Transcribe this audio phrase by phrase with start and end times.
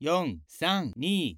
[0.00, 0.06] 四、
[0.46, 1.36] 三、二、一。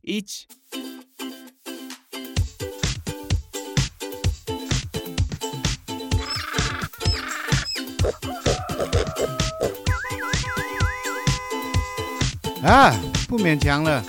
[12.62, 12.94] 啊，
[13.26, 14.04] 不勉强了。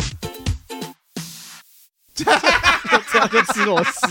[2.14, 2.26] 这
[3.18, 4.06] 样就吃螺丝，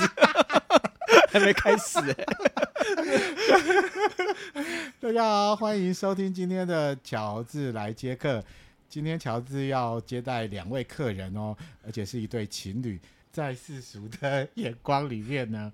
[1.31, 2.15] 还没开始哎。
[5.01, 8.43] 大家好，欢迎收听今天的乔治来接客。
[8.91, 13.01] 今天乔治要接待两位客人哦，而且是一对情侣。
[13.31, 15.73] 在世俗的眼光里面呢，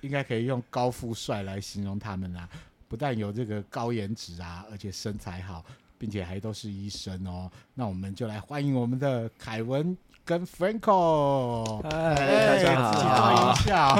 [0.00, 2.48] 应该可以用高富帅来形容他们啦。
[2.88, 5.64] 不但有这个高颜值啊，而且身材好，
[5.96, 7.48] 并且还都是医生哦。
[7.72, 11.80] 那我们就来欢迎我们的凯文跟 Franco。
[11.82, 13.52] 嗨，大家好。
[13.52, 13.94] 一下。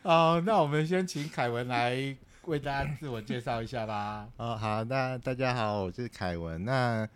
[0.02, 2.16] 好，那我们先请凯文来。
[2.50, 4.26] 为大家自我介绍一下吧。
[4.36, 6.64] 哦，好，那大家好，我是凯文。
[6.64, 7.08] 那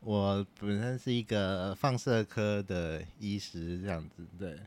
[0.00, 4.26] 我本身是一个放射科的医师，这样子。
[4.38, 4.58] 对，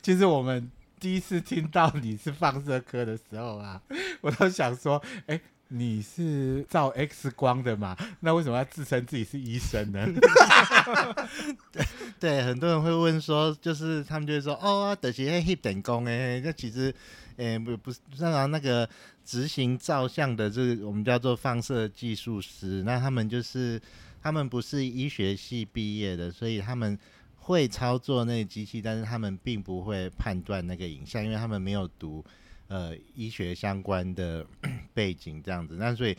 [0.00, 3.82] 其实我们第一次听到你是放射科的时候啊，
[4.22, 7.96] 我都想说，哎、欸，你是照 X 光的嘛？
[8.20, 10.06] 那为什么要自称自己是医生呢？
[11.72, 11.84] 对，
[12.20, 16.94] 对，很多人会问说，就是他们就会说，哦，等些黑等工哎，那其实。
[17.36, 18.88] 诶、欸，不不是，像那个
[19.24, 22.82] 执行照相的，这个我们叫做放射技术师。
[22.84, 23.80] 那他们就是，
[24.22, 26.98] 他们不是医学系毕业的，所以他们
[27.36, 32.24] 会操作那个机器，但是他们并不会判断那个影像，因为他们没有读
[32.68, 34.46] 呃医学相关的
[34.94, 35.76] 背景这样子。
[35.78, 36.16] 那所以，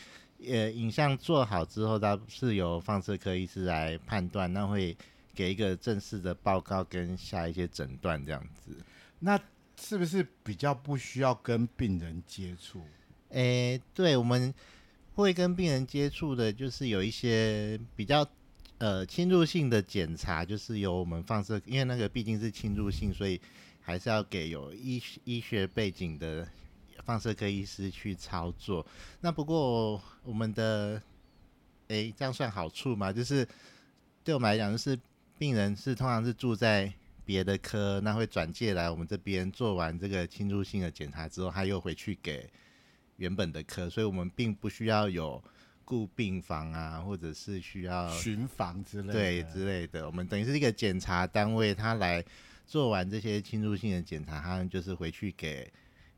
[0.48, 4.96] 呃，影像做好之后，它是由放射科医师来判断，那会
[5.34, 8.78] 给一个正式的报告跟下一些诊断这样子。
[9.20, 9.40] 那
[9.80, 12.82] 是不是比较不需要跟病人接触？
[13.30, 14.54] 诶、对，我们
[15.14, 18.28] 会跟病人接触的，就是有一些比较
[18.80, 23.40] 呃侵入性的检查，就是由我们放射，因为那个毕竟是侵入性，所以
[23.82, 26.48] 还是要给有医医学背景的
[27.06, 28.86] 放射科医师去操作。
[29.22, 31.02] 那不过我们的
[31.90, 33.14] 诶、这样算好处吗？
[33.14, 33.48] 就是
[34.24, 35.00] 对我们来讲，就是
[35.38, 36.92] 病人是通常是住在。
[37.28, 42.50] 别的科那会转介来我们这边做完这个侵入性的检查之后，他又回去给
[43.18, 45.44] 原本的科，所以我们并不需要有
[45.84, 50.06] 顾病房啊，或者是需要巡房之类的，对之类的。
[50.06, 52.24] 我们等于是一个检查单位，他来
[52.66, 55.70] 做完这些侵入性的检查，他就是回去给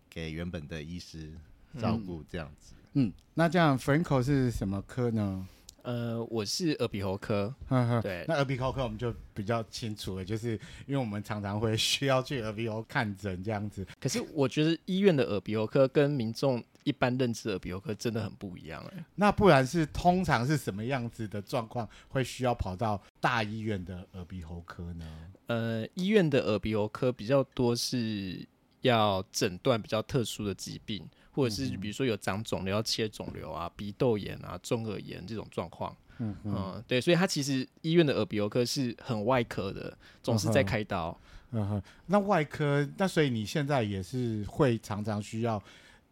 [0.07, 1.33] 给原本的医师
[1.79, 2.75] 照顾这样子。
[2.93, 5.47] 嗯，嗯，那这样 Franco 是什么科呢？
[5.83, 10.51] 呃，我是耳鼻喉科，呵呵对，那耳鼻喉科我们就比较清楚了，就是
[10.85, 13.85] 因为我们常常会需要去耳鼻喉看诊这样子。
[13.99, 19.05] 可是我觉得医院的耳鼻喉科跟民众一般认知的耳鼻喉科真的很不一样哎。
[19.15, 25.05] 那不然是通常是什么样子的状况会需要跑到大医院的耳鼻喉科呢？
[25.47, 28.47] 呃，医院的耳鼻喉科比较多是
[28.81, 31.07] 要诊断比较特殊的疾病。
[31.31, 41.17] 或者是比如说有长肿瘤要切肿瘤啊，鼻窦炎啊，中耳炎这种状况，嗯嗯，对，所以他其实医院的耳鼻喉科是很外科的，总是在开刀。
[41.51, 45.61] 嗯哼，那外科，那所以你现在也是会常常需要，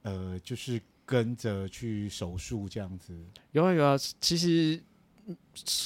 [0.03, 3.15] 呃，就是跟着去手术这样子。
[3.51, 4.81] 有啊有啊，其实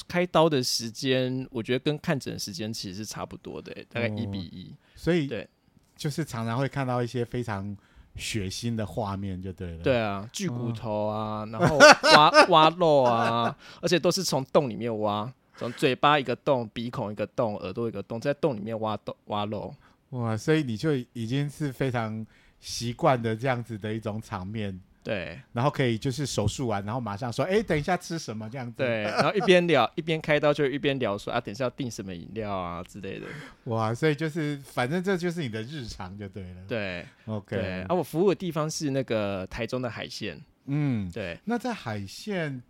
[0.08, 4.74] 开刀的时间，我觉得跟看诊的时间其实是差不多的，大概一比一。
[4.96, 5.48] 所以对，
[5.96, 7.76] 就是常常会看到一些非常。
[8.16, 9.84] 血腥的画面就对了。
[9.84, 11.78] 对啊，锯骨头啊，哦、 然后
[12.16, 19.74] 挖挖肉啊，而且都是从洞里面挖，从嘴巴一个洞，鼻孔一个洞，耳朵一个洞，在洞里面挖洞挖肉。
[20.10, 22.26] 哇，所以你就已经是非常
[22.60, 24.80] 习惯的这样子的一种场面。
[25.04, 28.78] 对，然后可以就是手术完，然后马上说，哎，等一下吃什么这样子。
[28.78, 33.26] 对，然后一边聊 一边开刀，就一边聊说啊，等一下要订什么饮料啊之类的。
[33.64, 36.62] 哇，所以就是反正这就是你的日常就对了。
[36.68, 37.56] 对，OK。
[37.56, 40.40] 对，啊，我服务的地方是那个台中的海线。
[40.66, 41.40] 嗯，对。
[41.46, 42.62] 那在海线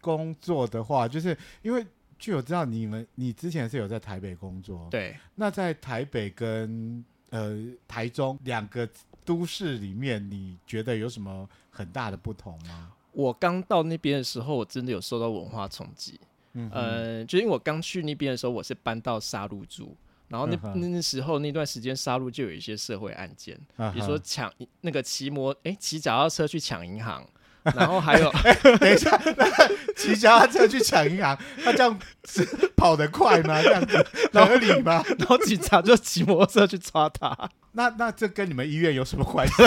[0.00, 1.84] 工作的话，就是因为
[2.18, 4.86] 据我知道你们你之前是有在台北工作。
[4.92, 5.16] 对。
[5.34, 8.88] 那在台北跟呃台中两个
[9.24, 12.92] 都市里面，你觉得有什么很大的不同吗？
[13.12, 16.18] 我刚到那边的时候，我真的有受到文化冲击。
[16.52, 19.96] 嗯，呃，就因为我刚去那边的时候，我是搬到沙鹿住，
[20.28, 27.24] 然后那、那时候那段时间沙鹿就有一些社会案件，嗯、比如说抢那个骑摩哎骑脚踏车去抢银行，
[27.76, 28.32] 然后还有，
[28.78, 29.20] 等一下，
[29.96, 31.98] 骑脚踏车去抢银行，他这样
[32.28, 32.44] 是
[32.76, 33.62] 跑得快吗？
[33.62, 35.04] 这样子 合理吗？
[35.18, 37.36] 然后警察就骑摩托车去抓他。
[37.72, 39.54] 那那这跟你们医院有什么关系？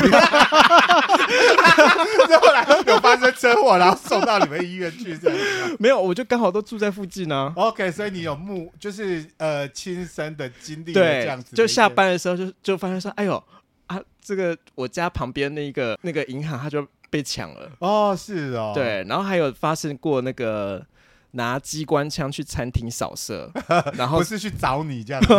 [2.27, 5.39] 这后来有发生车祸，然后送到你们医院去，这样
[5.79, 7.53] 没有，我就刚好都住在附近呢、啊。
[7.55, 11.55] OK，所以你有目，就是呃亲身的经历，对，这样子。
[11.55, 13.41] 就下班的时候就就发现说，哎呦
[13.87, 17.69] 啊，这个我家旁边那个那个银行，他就被抢了。
[17.77, 20.83] 哦，是哦，对，然后还有发生过那个
[21.31, 23.51] 拿机关枪去餐厅扫射，
[23.93, 25.31] 然后不是去找你这样 子。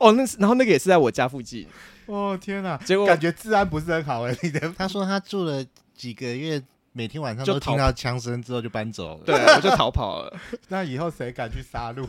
[0.00, 1.68] 哦，那然后那个也是在我家附近。
[2.06, 4.36] 哦天哪，结果感觉治安不是很好哎。
[4.42, 5.64] 你的他说他住了
[5.94, 6.60] 几个月，
[6.92, 9.24] 每天晚上都听到枪声之后就搬走了。
[9.24, 10.36] 对，我就逃跑了。
[10.66, 12.04] 那以后谁敢去杀戮？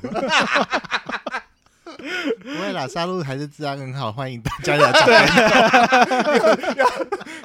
[2.42, 5.08] 不会啦，杀戮还是治安很好，欢迎大家来找。
[6.76, 6.88] 要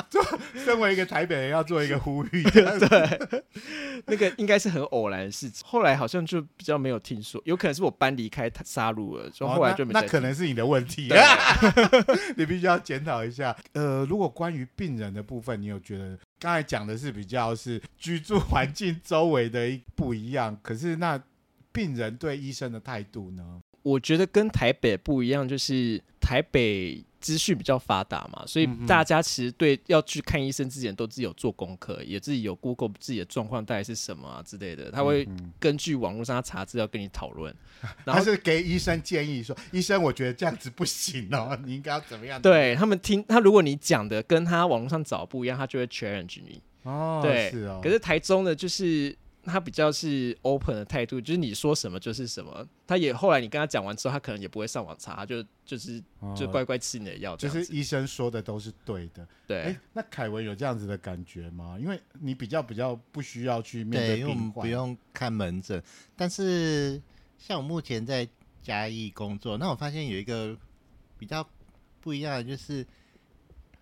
[0.09, 0.25] 做，
[0.65, 2.43] 身为一个台北人，要做一个呼吁。
[2.51, 3.43] 对，
[4.07, 5.67] 那个应该是很偶然的事情。
[5.67, 10.01] 后来好像就比较没有听说，有可能是我搬离开杀戮了，就后来就没、哦那。
[10.01, 11.11] 那可能是你的问题，
[12.37, 13.57] 你必须要检讨一下。
[13.73, 21.21] 呃，如果关于病人的部分，你有觉得刚才讲的是比较是居住环境周围的一不一样，可是那
[21.73, 23.61] 病人对医生的态度呢？
[23.87, 35.25] 我觉得跟台北不一样，就是台北资讯比较发达嘛，所以大家其实对要去看医生之前都自己有做功课，也自己有 Google 自己的状况大概是什么啊之类的，他会
[35.61, 37.55] 根据网络上他查资料跟你讨论，
[38.05, 42.43] 然后他是给医生建议说，医生我觉得这样子不行哦， 你应该要怎么样？
[42.43, 46.61] 对他们听他，如果你讲的跟他网络上找不一样，他就会 challenge 你。
[46.83, 47.79] 哦，对，是哦。
[47.81, 49.17] 可是台中的就是。
[49.47, 52.67] 他比较是 open 的态度，就是你说什么就是什么。
[52.87, 56.03] 他也后来你跟他讲完之后，他可能也不会上网查，他就就是
[56.37, 57.37] 就乖乖吃你的药，哦。
[57.37, 59.27] 就是医生说的都是对的。
[59.47, 61.79] 对，欸、那凯文有这样子的感觉吗？
[61.81, 65.83] 因为你比较比较不需要去面对病患，对，因为我们不用看门诊。
[66.17, 67.01] 但是
[67.39, 68.29] 像我目前在
[68.63, 70.57] 嘉义工作，那我发现有一个
[71.19, 71.49] 比较
[72.01, 72.85] 不一样的，就是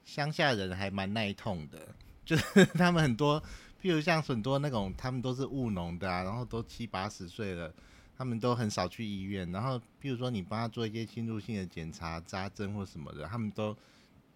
[0.05, 1.79] 乡下人还蛮耐痛的，
[2.25, 3.43] 就是他们很多。
[3.85, 7.71] 譬如像很多那种，他们都是务农的啊，然后都七八十岁了，
[8.17, 9.53] 他们都很少去医院。
[9.53, 13.77] 然后，譬如说你帮他做一些侵入性的检查、扎针或什么的，他们都，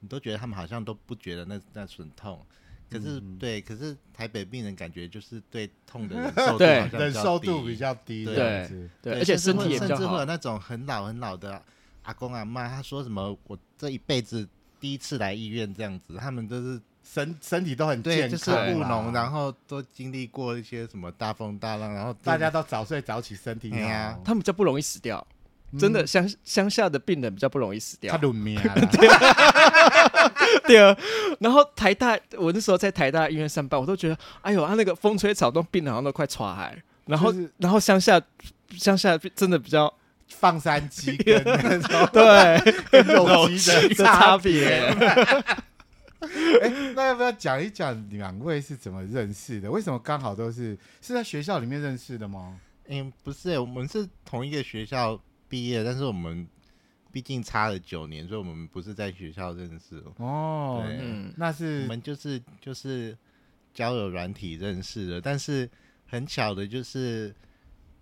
[0.01, 2.45] 你都觉得他们好像都不觉得那那很痛。
[2.91, 9.97] 可是，嗯、对，可是台北病人感觉就是对痛的 忍受度好像忍受度比较低，对对，对，而且身体也比较好。
[9.97, 11.65] 甚至会有那种很老很老的
[12.03, 14.47] 阿公阿妈，他说什么我这一辈子
[14.79, 16.79] 第一次来医院这样子，他们都是。
[17.15, 23.89] 身身体都很健康，就是务农，然后都经历过一些什么大风大浪，然后大家都早睡早起，身体好。
[23.89, 25.27] 啊、他们比较不容易死掉，
[25.73, 28.13] 嗯、真的乡乡下的病人比较不容易死掉。
[28.17, 28.61] 他命
[30.67, 30.95] 对啊，
[31.41, 36.77] 然后台大，我那时候在台大医院上班，我都觉得，哎呦，他那个风吹草动，病人好像都快垮海。
[37.07, 38.21] 然后，就是、然后乡下
[38.77, 39.93] 乡下真的比较
[40.29, 44.95] 放山鸡 跟那种对跟肉鸡的差别。
[46.63, 49.71] 哎、欸，那要不要讲一讲两位是怎么认识的？
[49.71, 52.61] 为什么刚好都是是在学校里面认识的吗？
[52.87, 56.49] 嗯、欸，不是、欸，我们是同一个学校毕业，但是我们
[57.13, 60.83] 毕竟差了九年，所以我们不是在学校认识哦。
[60.85, 63.17] 对嗯，那是我们就是就是
[63.73, 65.71] 交友软体认识的，但是
[66.07, 67.33] 很巧的就是，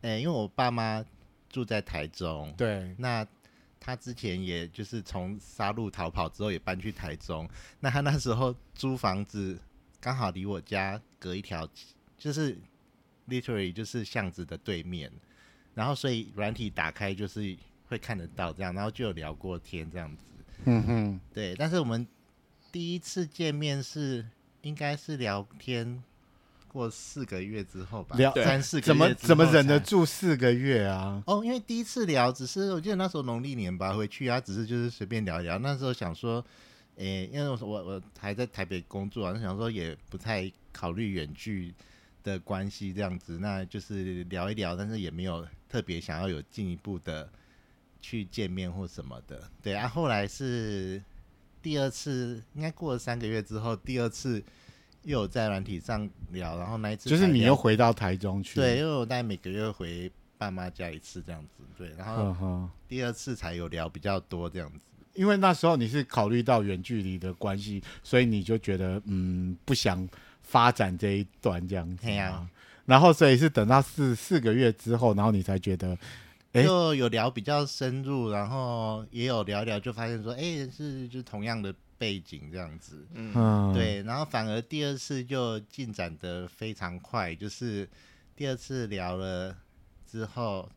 [0.00, 1.04] 哎、欸，因为我爸妈
[1.50, 3.26] 住在台中，对，那。
[3.86, 7.48] 他之前也就是从杀戮逃跑之后也搬去台中，
[7.78, 9.56] 那他那时候租房子
[10.00, 11.68] 刚好离我家隔一条，
[12.18, 12.58] 就是
[13.28, 15.08] literally 就是巷子的对面，
[15.72, 20.24] 然后所以软体打开就是会看得到这样，然后就有聊过天这样子。
[20.64, 22.05] 嗯哼，对，但是我们
[22.72, 24.26] 第一次见面是
[24.62, 26.02] 应该是聊天。
[26.76, 31.22] 过四个月之后吧，聊三四个月，怎么怎么忍得住四个月啊？
[31.26, 35.58] 哦，因为第一次聊，只是我记得那时候农历年吧，回去啊，只是就是随便聊一聊。
[35.58, 36.44] 那时候想说，
[36.96, 41.72] 诶、欸，因为我我还在台北工作啊，那想说也不太考虑远距
[42.22, 47.26] 的关系这样子，那就是聊一聊，但是也没有特别想要有进一步的
[48.02, 49.50] 去见面或什么的。
[49.62, 51.02] 对啊，后来是
[51.62, 54.44] 第二次，应该过了三个月之后，第二次。
[55.06, 64.81] 又有在软体上聊，然后那一次就是你又回到台中去，对，因为我大概每个月回爸妈家一次这样子，对，然后第二次才有聊比较多这样子。
[65.15, 70.06] 因为那时候你是考虑到远距离的关系，所以你就觉得嗯不想
[70.43, 72.46] 发展这一段这样子，对啊。
[72.84, 75.96] 然后所以是等到四四个月之后，然后你才觉得，
[76.53, 83.06] 哎，就有聊比较深入，然后也有聊聊，就发现说，哎，是就同样的背景这样子。
[83.15, 87.88] 嗯，嗯，对，然后反而第二次就进展的非常快，就是
[88.34, 89.56] 第二次聊了
[90.06, 90.70] 之后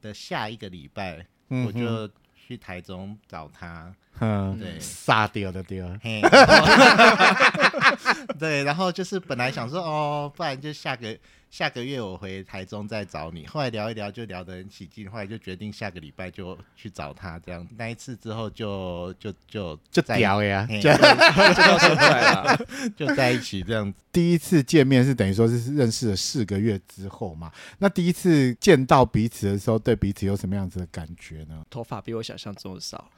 [0.00, 3.94] 的下一个礼拜，嗯我就去台中找他。
[4.20, 5.88] 嗯，对，杀掉的掉，
[8.38, 11.18] 对，然后就是本来想说哦，不然就下个
[11.52, 13.46] 下个月我回台中再找你。
[13.46, 17.38] 后来聊一聊就聊得很起劲，后来就决定下个礼拜就去找他。
[17.40, 20.66] 这样那一次之后就就就就在屌呀！
[20.66, 22.58] 嘿就到现在了。
[22.96, 23.98] 就在一起这样子。
[24.10, 27.52] 第一次见面是等于说是认识了四个月之后嘛？
[27.78, 31.62] 那第一次见到彼此的时候，对彼此有什么样子的感觉呢？
[31.68, 33.10] 头发比我想象中的少。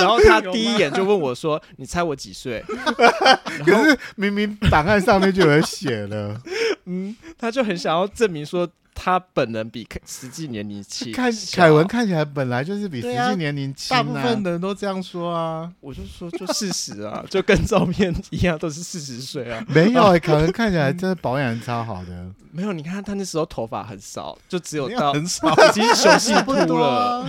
[0.00, 2.62] 然后他第一眼就问我说：“你猜我几岁？”
[3.64, 6.40] 可是明明档案上面就有写了，
[6.86, 8.68] 嗯，他就很想要证明说
[9.02, 11.10] 他本人比实际年龄轻。
[11.10, 15.72] 看凯文看起来本来就是比实际年龄轻、啊大部分的人都这样说啊。
[15.80, 19.64] 我就说就事实啊， 就跟照片一样，都是四十岁啊。
[19.68, 22.26] 没有、欸， 凯文看起来真的保养超好的。
[22.52, 27.24] 没有，你看他那时候头发很少，就只有到很少，已经雄性秃了。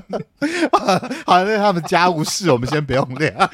[1.26, 3.50] 好，那他们家务事我们先不用聊。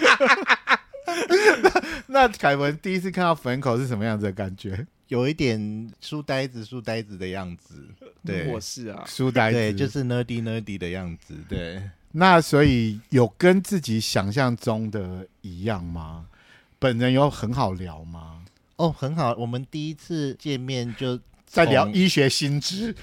[1.63, 4.87] 那那凯文第一次看到 Franco 是什么样子的感觉？
[5.09, 7.87] 有一点书呆子、书呆子的样子，
[8.25, 11.83] 对，我是啊，书呆子，对，就是 nerdy nerdy 的样子，对。
[12.13, 16.27] 那所以有跟自己想象中的一样吗？
[16.79, 18.43] 本人有很好聊吗？
[18.77, 22.95] 哦，很好，我们第一次见面就在聊从医学新知，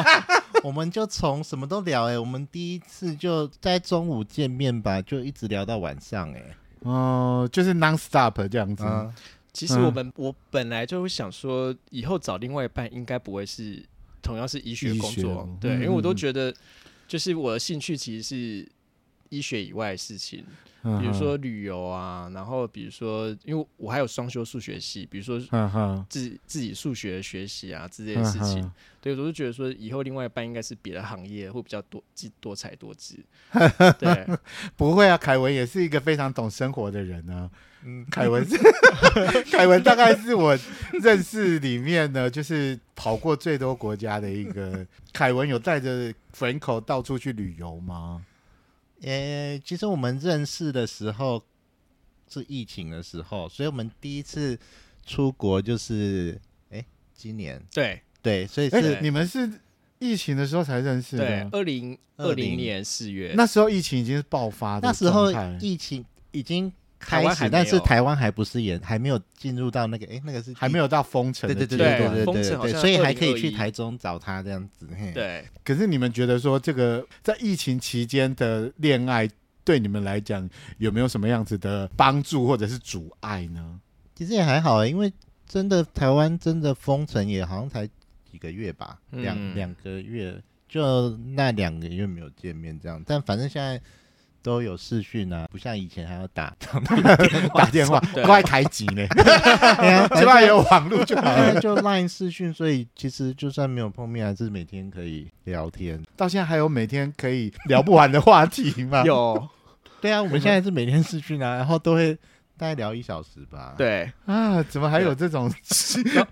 [0.64, 8.84] 我们就从什么都聊哎、欸，我们第一次就在中午见面吧，就一直聊到晚上哎、欸，哦，就是 non stop 这样子。
[8.84, 9.12] 嗯，
[9.52, 13.82] 其实我们、我本来就会想说，以后找另外一半应该不会是
[14.22, 16.54] 同样是医学工作，对，嗯因为我都觉得，
[17.08, 18.68] 就是我的兴趣其实是
[19.30, 20.44] 医学以外的事情，
[21.00, 25.38] 比如说旅游啊，然后比如说，因为我还有双修数学系，比如说
[26.08, 28.72] 自己，自自己数学学习啊之类的事情，嗯哼。
[29.00, 33.16] 对，我就觉得说以后另外一半应该是别的行业会比较多多多才多姿，
[34.00, 34.26] 对，
[34.76, 37.48] 不会啊，凯文也是一个非常懂生活的人呢、
[37.84, 38.58] 嗯，凯文是
[39.50, 40.58] 凯文，大概是我
[41.00, 44.84] 认识里面呢，就是跑过最多国家的一个。
[45.12, 48.22] 凯文有带着 Franco 到处去旅游吗？
[49.06, 51.42] 呃，其实我们认识的时候
[52.28, 54.58] 是疫情的时候，所以我们第一次
[55.06, 56.84] 出国就是哎，
[57.14, 58.02] 今年对。
[58.22, 59.48] 对，所以哎、是你们是
[60.00, 71.86] 疫情的时候才认识对的，，二零二零20年四月，那时候疫情已经是爆发的那时候疫情已经台开始，但是台湾还不是也还没有进入到那个哎，那个是还没有到封城的对对对。
[71.86, 74.88] 对对对对，封城所以还可以去台中找他这样子。
[74.98, 75.44] 嘿，对。
[75.64, 79.28] 可是你们觉得说，这个在疫情期间的恋爱，
[79.64, 80.48] 对你们来讲
[80.78, 83.80] 有没有什么样子的帮助或者是阻碍呢？
[84.14, 85.12] 其实也还好、欸，因为
[85.46, 87.86] 真的台湾真的封城也好像才
[88.30, 93.02] 几个月吧，两嗯两个月，就那两个月没有见面这样。
[93.06, 93.80] 但反正现在
[94.46, 96.78] 都有视讯啊，不像以前还要打打
[97.52, 101.60] 打电话对快开机呢，对啊， 起码有网络就好了。
[101.60, 106.00] 就 Line 视讯，所以其实就算没有碰面，还是每天可以聊天。
[106.16, 109.02] 到现在还有每天可以聊不完的话题吗？
[109.04, 109.48] 有
[110.00, 112.14] 对啊，我们现在是每天视讯啊，然后都会
[112.56, 115.52] 大概聊一小时吧。，对，啊，怎么还有这种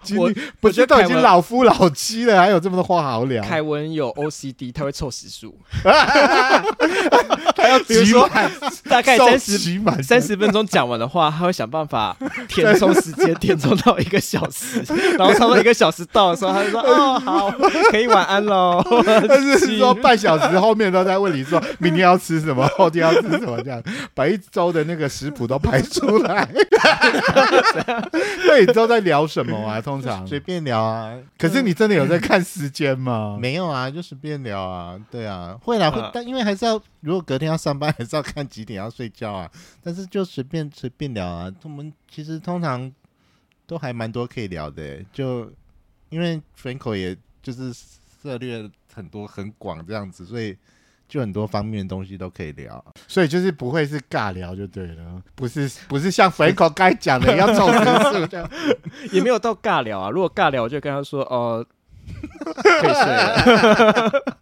[0.03, 0.17] 经
[0.63, 3.43] 我觉得都已经老夫老妻了，还有这么多话好聊？
[3.43, 5.59] 凯文有 OCD，他会凑时数，
[7.65, 8.51] 还要比如说挤满
[8.89, 9.59] 大概三十
[10.03, 12.17] 三十分钟讲完的话，他会想办法
[12.49, 14.83] 填充时间，填充到一个小时，
[15.19, 17.51] 然后差不多一个小时到的时候，他就说：“哦，好，
[17.91, 18.83] 可以晚安喽。
[19.29, 23.83] 但是说半小时后面都在问你说明天要吃什么，后天要吃什么，这样
[24.15, 26.49] 把一周的那个食谱都排出来。
[28.47, 29.81] 那你都在聊什么啊？
[29.81, 31.13] 通常，随便聊啊。
[31.39, 33.37] 可是你真的有在看时间吗？
[33.41, 34.97] 没有啊，就随便聊啊。
[35.11, 39.51] 对啊，会啦，会啊，但因为还是要，如果隔天要上班，还是要看几点要睡觉啊。
[39.83, 41.53] 但是就随便随便聊啊。
[41.63, 42.91] 我们其实通常
[43.67, 45.53] 都还蛮多可以聊的欸，就
[46.09, 47.71] 因为 Franco 也就是
[48.23, 50.57] 涉猎很多很广这样子，所以
[51.07, 52.83] 就很多方面的东西都可以聊。
[53.07, 57.79] 所以就是不会是尬聊就对了，不是不是像 Franco 该讲的要凑时
[58.19, 58.51] 数这样。
[59.13, 60.09] 也没有到尬聊啊。
[60.09, 61.65] 如果尬聊，我就跟他说：“哦，
[62.63, 64.39] 可以睡了。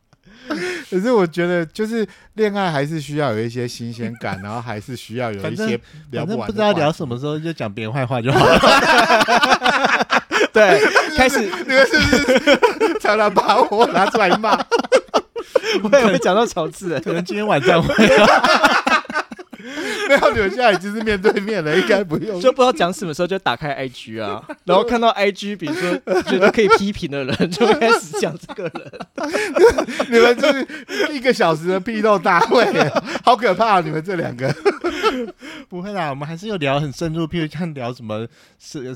[0.91, 5.79] 可是我觉得就是恋爱还是需要有一些新鲜感，然后还是需要有一些
[6.11, 8.59] 聊不完的反正不知道聊什么时候就讲别人坏话就好了。
[10.53, 10.81] 对，
[11.17, 14.59] 开始你们是不是常常把我拿出来骂？
[15.83, 17.95] 我也会讲到乔治，可能今天晚上会。
[20.09, 22.41] 没有，你们现在已经是面对面了，应该不用。
[22.41, 28.93] 就不知道讲什么时候就打开 IG 啊， 然后看到 IG，比如说觉得可以批评的人，就会开始讲这个人。
[30.11, 30.67] 你们就是
[31.13, 32.67] 一个小时的批斗大会，
[33.25, 33.81] 好可怕啊！
[33.81, 34.53] 你们这两个
[35.69, 38.27] 不会啦，我们还是有聊很深入，譬如像聊什么
[38.59, 38.95] 是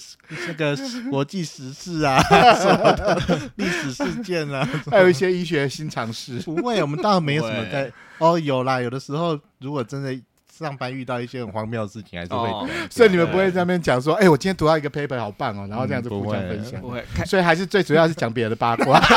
[0.49, 0.77] 那个
[1.11, 2.21] 国际时事啊，
[2.55, 6.41] 什么的历史事件啊，还有一些医学新尝试。
[6.41, 7.93] 不会，我们倒没有什么在。
[8.19, 10.19] 哦，有啦，有的时候如果真的。
[10.57, 19.01] 上班遇到一些很荒谬的事情，还是会讲，所以你们不会在那边讲说，哎，我今天读到一个 paper 好棒哦，然后这样子互相分享，不会，所以还是最主要是讲别人的八卦。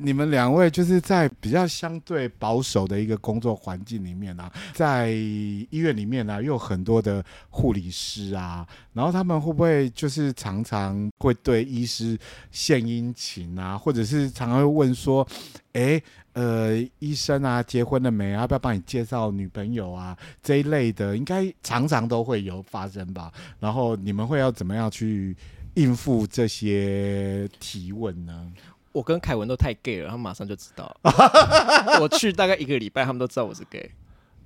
[0.00, 12.16] 你们两位就是在比较相对保守的一个工作环境里面啊，在医院里面呢，又有很多的护理师啊，然后他们会不会就是常常会对医师
[12.52, 15.26] 献殷勤啊，或者是常常会问说，
[15.72, 16.00] 哎，
[16.38, 18.30] 呃，医生啊，结婚了没？
[18.30, 20.16] 要不要帮你介绍女朋友啊？
[20.40, 23.32] 这一类的，应该常常都会有发生吧？
[23.58, 25.36] 然后你们会要怎么样去
[25.74, 28.52] 应付这些提问呢？
[28.92, 30.96] 我跟凯文都太 gay 了，他们马上就知道。
[32.00, 33.90] 我去大概一个礼拜，他们都知道我是 gay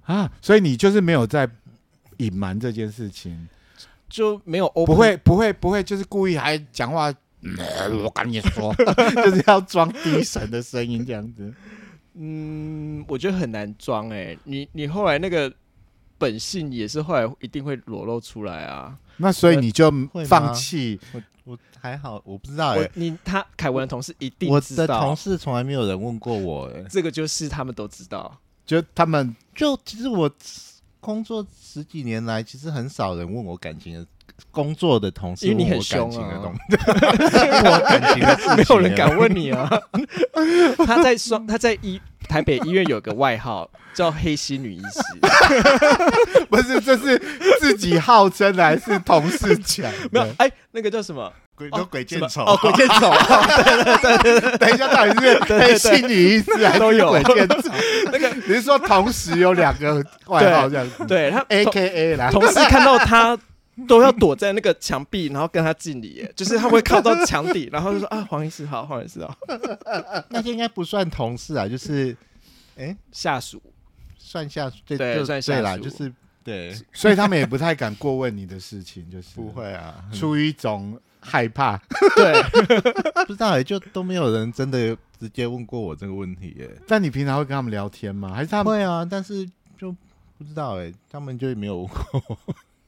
[0.07, 1.47] 啊，所以你就是没有在
[2.17, 3.47] 隐瞒这件事情，
[4.09, 7.13] 就没有 open，不会不会不会，就是故意还讲话。
[7.45, 7.53] 嗯、
[8.05, 8.73] 我跟你说，
[9.17, 11.53] 就是要装低沉的声音这样子。
[12.15, 15.53] 嗯，我觉得很难装哎、欸，你你后来那个
[16.19, 18.99] 本性也是后来一定会裸露出来啊。
[19.17, 19.91] 那所以你就
[20.27, 20.99] 放弃？
[21.13, 22.91] 我我还好，我不知道哎、欸。
[22.95, 26.71] 你他凯文的同事一定知道，我的同事从来没有人问过我。
[26.89, 30.31] 这个就是他们都知道，就他们就其实我
[31.01, 34.07] 工作十几年来，其实很少人问我感情的
[34.51, 36.43] 工作的同事，因为你很凶啊。
[37.65, 39.69] 我感情的没有人敢问你啊。
[40.87, 45.01] 他在双他在医台北医院有个外号叫黑心女医师，
[46.49, 47.19] 不是这是
[47.61, 49.91] 自己号称的还是同事讲？
[50.11, 50.51] 没有哎。
[50.73, 51.31] 那个叫什么？
[51.55, 53.11] 鬼都鬼见愁哦，鬼见愁。
[53.63, 57.71] 对对对对，等一下，到底是黑心女医师还是鬼见愁？
[58.11, 61.05] 那个你是说同时有两个外号这样子？
[61.07, 62.31] 对他 A K A 啦。
[62.31, 63.39] 同事看到他
[63.89, 69.37] 都要躲在那个墙壁，然后跟他敬礼， 就是他会靠到墙底，然后就说啊，黄医师好，黄医师好。
[70.31, 72.17] 那些应该不算同事啊，就是
[72.77, 73.61] 哎下属，
[74.19, 76.13] 算下属，对对，算下属，就是。
[76.45, 81.81] 对，所以他们也不太敢过问你的事情，就是不会啊，出于一种害怕。
[82.17, 82.43] 对，
[83.25, 86.69] 不知道也就都没有人真的直接问过我这个问题耶。
[86.89, 88.35] 但你平常会跟他们聊天吗？
[88.35, 89.07] 还是他们会啊？
[89.09, 89.95] 但是就
[90.37, 92.39] 不知道哎，他们就没有问过。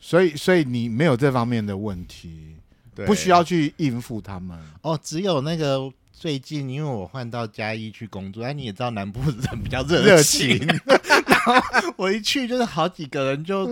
[0.05, 2.57] 所以，所以你没有这方面的问题，
[2.95, 4.59] 对，不需要去应付他们。
[4.83, 5.91] 哦，只有那个。
[6.17, 10.57] 最近因为我换到嘉义去工作，哎，你也知道南部人比较热情，
[11.27, 11.53] 然后
[11.97, 13.69] 我一去就是好几个人就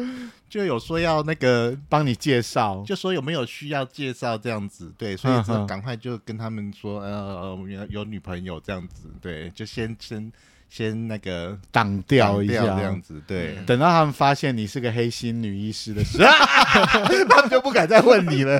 [0.50, 10.30] 就有说要那个帮你介绍，就说有没有需要介绍这样子，对，所以就赶快就跟他们说，呃，有有女朋友这样子，对，就先先
[10.74, 16.24] 先那个挡掉一下这样子，对，等到他们发现你是个黑心女医师的时候，
[17.28, 18.58] 他们就不敢再问你了。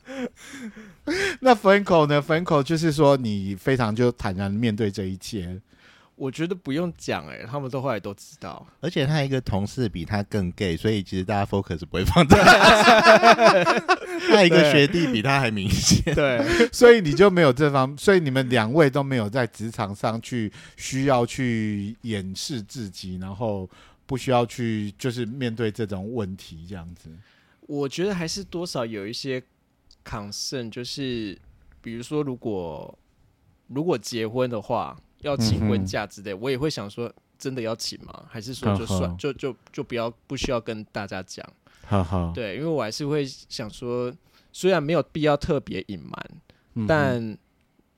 [1.40, 5.58] 那 Franco 呢？Franco 就是说你非常就坦然面对这一切，
[6.18, 13.64] 我觉得不用讲哎、欸，他们都后来都知道，而且他一个同事比他更 gay，所以其实大家 focus 不会放在他，
[14.28, 23.70] 他一个学弟比他还明显，对，所以你就没有这方，所以你们两位都没有在职场上去需要去掩饰自己，然后
[24.04, 27.08] 不需要去就是面对这种问题这样子。
[27.62, 29.42] 我觉得还是多少有一些。
[30.04, 31.38] concern 就是，
[31.82, 32.98] 比如说，如果
[33.66, 38.24] 如果结婚的话，要请婚假之类，嗯、我也会想说，真的要请吗？
[38.28, 41.44] 还是说就算，就就就不要，不需要跟大家讲。
[41.84, 44.12] 好好对，因为我还是会想说，
[44.52, 46.30] 虽然没有必要特别隐瞒，
[46.74, 47.38] 嗯、但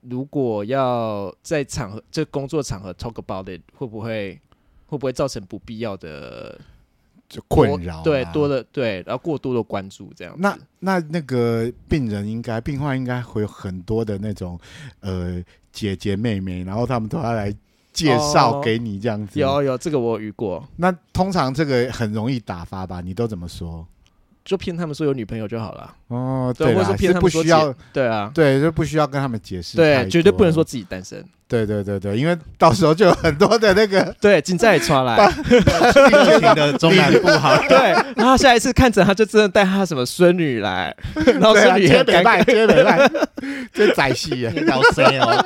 [0.03, 4.41] 如果要在场合，这工作场合 talk about it，会不会
[4.87, 6.61] 会不会造成不必要的？
[7.29, 10.35] 就困扰，对多的对，然后过多的关注这样。
[10.37, 14.59] 那那那个病人应该，病患应该会有很多的那种
[14.99, 15.41] 呃
[15.73, 17.55] 姐姐妹妹，然后他们都要来
[17.93, 19.41] 介绍给你这样子。
[19.43, 20.67] 哦、有有这个我遇过。
[20.77, 23.01] 那通常这个很容易打发吧？
[23.01, 23.87] 你都怎么说？
[24.45, 25.95] 就骗他们说有女朋友就好了。
[26.09, 29.77] 哦，对，或者骗他们不需要，对啊，对，就不需要跟他们解释。
[29.77, 31.25] 对，绝对不能说自己单身。
[31.47, 35.17] 对对对对，因为到时候就有很多的那个 对，紧在抓来，
[36.55, 37.57] 的中南部好。
[37.69, 40.95] 对，然后下一次看着他就真的带他什么孙女来，
[41.27, 43.11] 然后孙女接没办，接没办，
[43.75, 45.45] 这仔戏啊，搞谁哦？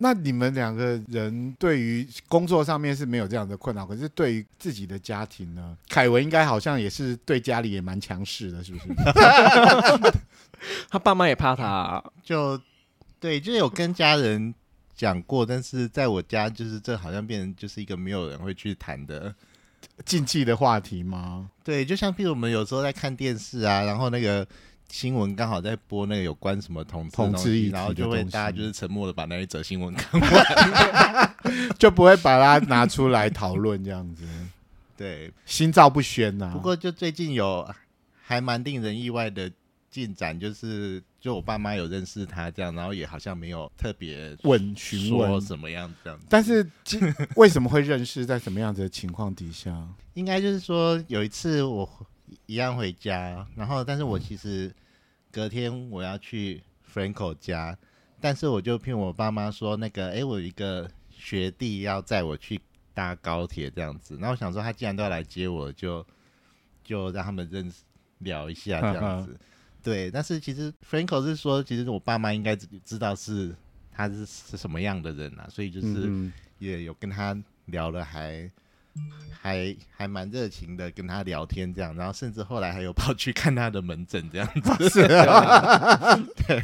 [0.00, 5.76] 那你们两个人对于工作上面是没有这样的困扰，可是对于自己的家庭呢？
[5.88, 8.86] 凯文应该好像也是对家里也蛮强势的，是不是？
[10.88, 12.60] 他爸妈也怕他、啊，就
[13.18, 14.54] 对，就有跟家人
[14.94, 19.34] 讲过，但是在我家，就是这好像变成就是一个没有人会去谈的
[20.04, 21.50] 禁忌的话题吗？
[21.64, 24.46] 对，就像譬如我们有时候在看电视啊，然后那个。
[24.90, 31.34] 新闻刚好在播那个有关什么同同志，然后就会大家就是沉默的把那一则新闻看完，
[31.78, 34.24] 就不会把它拿出来讨论这样子。
[34.96, 36.52] 对，心照不宣呐、啊。
[36.54, 37.68] 不过就最近有
[38.22, 39.50] 还蛮令人意外的
[39.90, 46.18] 进展，就是就我爸妈有认识他这样，然后也好像没有特别问询问什么样这样。
[46.30, 46.68] 但是
[47.36, 49.86] 为什么会认识，在什么样子的情况底下？
[50.14, 51.88] 应该就是说有一次我。
[52.48, 54.74] 一样回家，然后但是我其实
[55.30, 57.76] 隔天我要去 Franco 家，
[58.22, 62.58] 但是我就骗我爸妈说那个，哎，我有一个学弟要载我去
[62.94, 66.04] 搭高铁这样子，然后我想说他既然都要来接我，就
[66.82, 67.82] 就让他们认识
[68.20, 69.38] 聊一下这样子，
[69.82, 70.10] 对。
[70.10, 73.54] 但是其实 Franco 是说，其实我爸妈应该知道是
[73.92, 76.10] 他是是什么样的人啊，所以就是
[76.58, 78.50] 也有跟他聊了还。
[79.40, 84.90] 还还蛮热情的跟他聊天这样，然后甚至后来还有跑去看他的门诊这样子。
[84.90, 86.14] 是啊，
[86.46, 86.62] 对，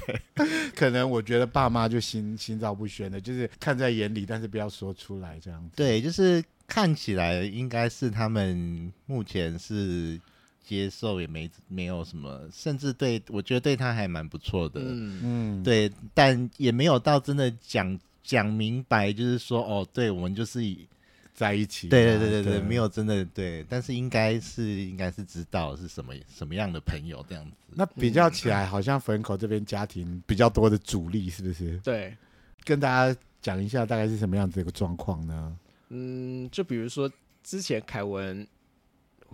[0.75, 5.71] 可能我觉得爸妈就心心照不宣的，就是看在眼里，但是不要说出来这样子。
[5.77, 10.21] 对，就是看起来应该是他们目前是
[10.63, 14.81] 接受，也没没有什么，甚至对我觉得对他还蛮不错的。
[14.81, 20.87] 嗯嗯，对，但也没有到真的讲讲明白，就是说哦，对我们就是以。
[21.35, 27.57] 在一起，对对对对对，没有真的对，但是应该是应该是知道是什么什么样的朋友这样子。
[27.71, 31.77] 那比较起来，好像 Franco 这边家庭比较多的主力，是不是？
[31.79, 32.17] 对，
[32.63, 35.59] 跟大家讲一下大概是什么样子一个状况呢？
[35.89, 37.11] 嗯，就比如说
[37.43, 38.47] 之前凯文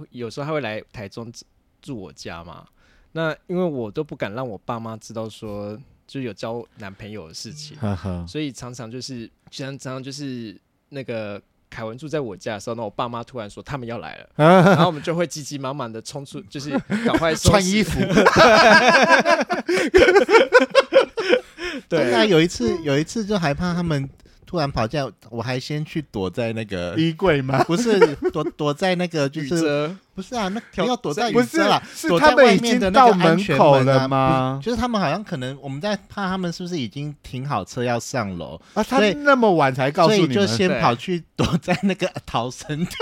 [0.09, 1.31] 有时候他会来台中
[1.83, 2.67] 住我家嘛，
[3.13, 10.59] 那因为我都不敢让我爸妈知道说就有交男朋友的事情，呵呵，所以常常就是常常就是
[10.89, 11.39] 那个。
[11.71, 16.71] 凯文住在我家的时候，那我爸妈突然说他们要来了，然后我们就会急急忙忙的冲出， 就是
[17.07, 18.01] 赶快穿衣服。
[21.89, 24.09] 对啊，有一次有一次就害怕他们。
[24.51, 27.63] 突然跑进来，我还先去躲在那个衣柜吗？
[27.71, 30.49] 不是，躲躲在那个 就是不是啊？
[30.49, 34.59] 那要躲在雨遮啦，是他们已经到门口了吗？
[34.61, 38.83] 就是他们好像可能我们在怕他们是不是已经停好车要上楼啊？
[38.83, 42.93] 他那么晚才告诉你们，就先跑去躲在那个逃生梯。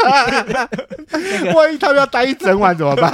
[1.57, 3.11] 万一他们要待一整晚怎么办？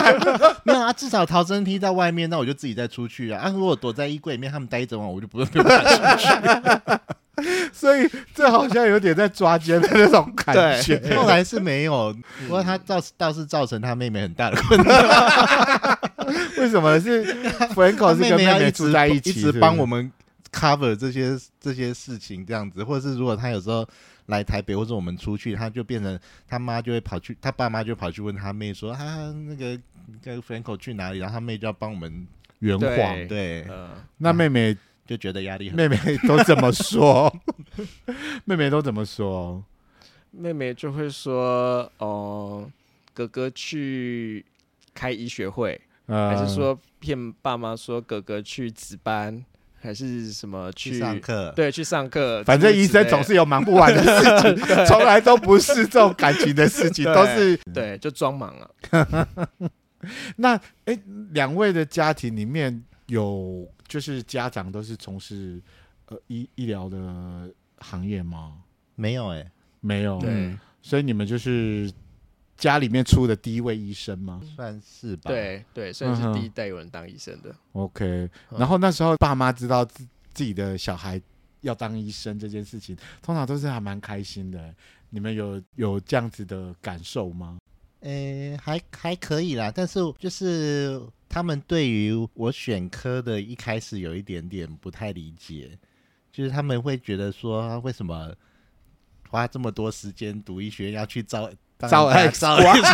[0.64, 3.42] 没有啊，至少逃生梯在外面，那我就自己再出去啊。
[3.44, 5.76] 啊，如果躲在衣柜里面，他们待一整晚，我就不用不用出
[6.18, 6.28] 去。
[7.72, 11.00] 所以这好像有点在抓奸的那种感觉。
[11.16, 15.98] 后来是没有，不过他倒是倒是造成他妹妹很大的困扰。
[16.58, 17.24] 为什么是
[17.74, 20.10] Franco 是跟妹妹住在一起，一直帮我们
[20.52, 23.86] cover 这些这些事情这样子，或者是如果他有时候
[24.26, 26.18] 来台北或者我们出去，他就变成
[26.48, 28.98] 他妈就会跑去，他爸妈就跑去问他妹说啊
[29.48, 29.78] 那个
[30.24, 32.26] 那个 Franco 去哪里，然后他妹就要帮我们
[32.60, 33.28] 圆谎。
[33.28, 33.66] 对，
[34.18, 34.76] 那妹妹。
[35.06, 37.34] 就觉得压力很大，妹妹都怎么说？
[38.46, 39.62] 妹妹都怎么说？
[40.30, 42.68] 妹妹就会说：“哦，
[43.12, 44.44] 哥哥去
[44.92, 49.44] 开医学会，呃、还是说骗爸妈说哥哥去值班，
[49.80, 51.52] 还是什么去，去上课？
[51.54, 52.42] 对，去上课。
[52.44, 59.28] 反正医生总是有忙不完的事情， 从来都不是这种感情的事情， 都是对，就装忙了。
[60.36, 60.98] 那哎，
[61.30, 63.68] 两位的家庭里面有？
[63.94, 65.62] 就是家长都是从事
[66.06, 68.60] 呃医医疗的行业吗？
[68.96, 70.18] 没有哎、欸，没有。
[70.18, 71.88] 对，所以你们就是
[72.56, 74.42] 家里面出的第一位医生吗？
[74.56, 75.30] 算是吧。
[75.30, 77.50] 对对，算是第一代有人当医生的。
[77.50, 81.22] 嗯、OK，然后那时候爸妈知道自自己的小孩
[81.60, 84.74] 要当医生这件事情，通常都是还蛮开心的。
[85.08, 87.58] 你们有有这样子的感受吗？
[88.00, 91.00] 呃、欸，还还可以啦，但是就是。
[91.34, 95.76] 他们对于我选科的一开始有一点点不太理解，
[96.30, 98.32] 就是他们会觉得说，为什么
[99.28, 102.86] 花这么多时间读医学要去招招 X 照 X？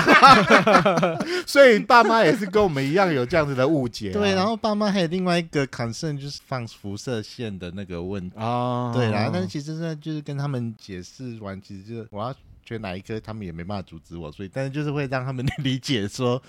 [1.46, 4.14] 所以爸妈也是跟我们一样有这样子的误解啊。
[4.14, 8.90] 对，然后爸妈还有另外一个 concern 就是放辐射线的那个问题啊。
[8.94, 16.42] 对，然后但是其实呢，就是跟他们解释完，其实就是我要选哪一科，他们也没办法阻止我，所以但是就是会让他们 理解说。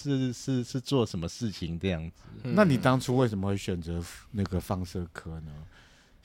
[0.00, 2.22] 是是是做什么事情这样子？
[2.44, 5.52] 那你当初为什么会选择那个放射科呢？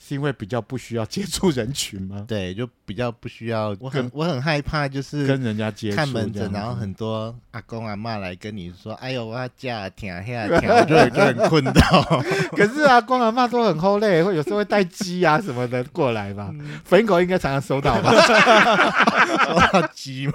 [0.06, 2.26] 是因为比较不需要接触人群吗？
[2.28, 3.74] 对，就比较不需要。
[3.80, 11.72] 我很我很害怕，就是跟人家接触看门诊，然后很多阿公阿妈来跟你说：“哎呦，我要嫁挺下挺， 我就就很困扰。
[12.52, 16.54] ”可是阿公阿妈都很厚累，会有时候会带鸡啊什么的过来吧？
[16.84, 18.12] 粉狗应该常常收到吧？
[19.46, 20.34] 收到鸡嘛，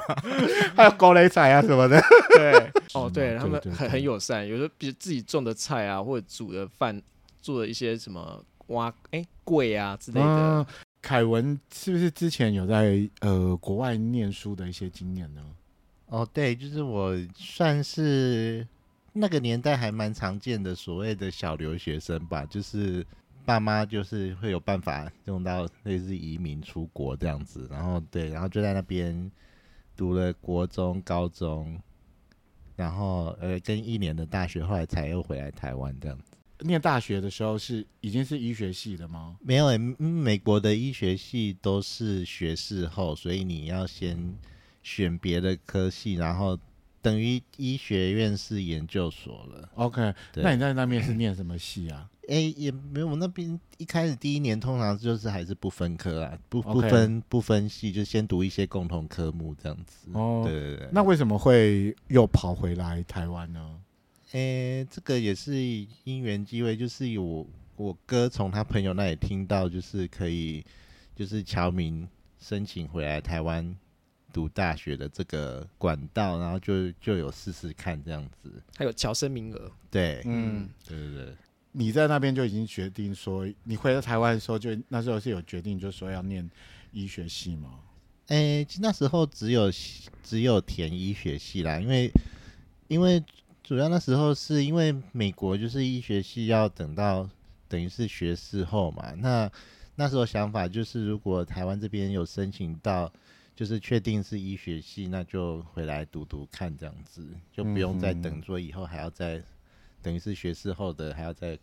[0.75, 2.03] 还有高丽菜啊什么的。
[2.31, 7.03] 对，哦，对他们很很友善，有时候比如自己种的菜啊，或者煮的饭，
[7.43, 8.43] 做的一些什么。
[8.69, 10.27] 哇，哎，贵啊之类的。
[10.27, 10.67] 嗯，
[11.03, 15.45] 凯文是不是之前有在呃国外念书的一些经验呢？
[16.07, 18.67] 哦，对，就是我算是
[19.13, 23.07] 那个年代还蛮常见的所谓的小留学生吧，就是
[23.45, 29.31] 爸妈就是会有办法用到类似移民出国这样子，然后对，然后就在那边
[29.97, 31.79] 读了国中、高中，
[32.75, 36.38] 然后呃跟一年的大学，后来才又回来台湾这样子。
[36.61, 39.37] 念大学的时候是已经是医学系的吗？
[39.41, 44.35] 没有、欸，美国的医学系都是学士后，所以你要先
[44.83, 46.59] 选别的科系，然后
[47.01, 49.69] 等于医学院是研究所了。
[49.75, 52.09] OK，那你在那边是念什么系啊？
[52.29, 60.11] 哎、欸，也没有，我那边一开始第一年通常就是还是不分科啊，不不分.不分系，就先读一些共同科目这样子。
[60.13, 60.89] 哦，对对对。
[60.93, 63.81] 那为什么会又跑回来台湾呢？
[64.33, 65.57] 诶、欸，这个也是
[66.05, 70.63] 因缘机会，就是有我哥从他朋友那里听到，就是可以，
[71.17, 72.07] 就是侨民
[72.39, 73.75] 申请回来台湾
[74.31, 78.63] 读大学的这个管道，然后就就有试试看这样子。
[78.77, 81.35] 还有侨生名额，对，嗯，对对对。
[81.73, 86.47] 你在那边就已经决定说，你回到台湾的时候就，就那时候是有决定，就说要念
[86.93, 87.81] 医学系吗？
[88.27, 89.73] 诶、欸，那时候只有
[90.23, 92.11] 只有填医学系啦，因为
[92.89, 93.25] 因为。
[93.69, 97.29] 主要那时候是因为美国就是医学系要等到
[97.69, 99.53] 等于是学士后嘛，那
[99.95, 103.13] 那时候想法就是如果台湾这边有申请到，
[103.55, 109.43] 就是确定是医学系，那就回来读读看这样子，就不用再等说以后还要再
[110.01, 111.59] 等于是学士后的还要再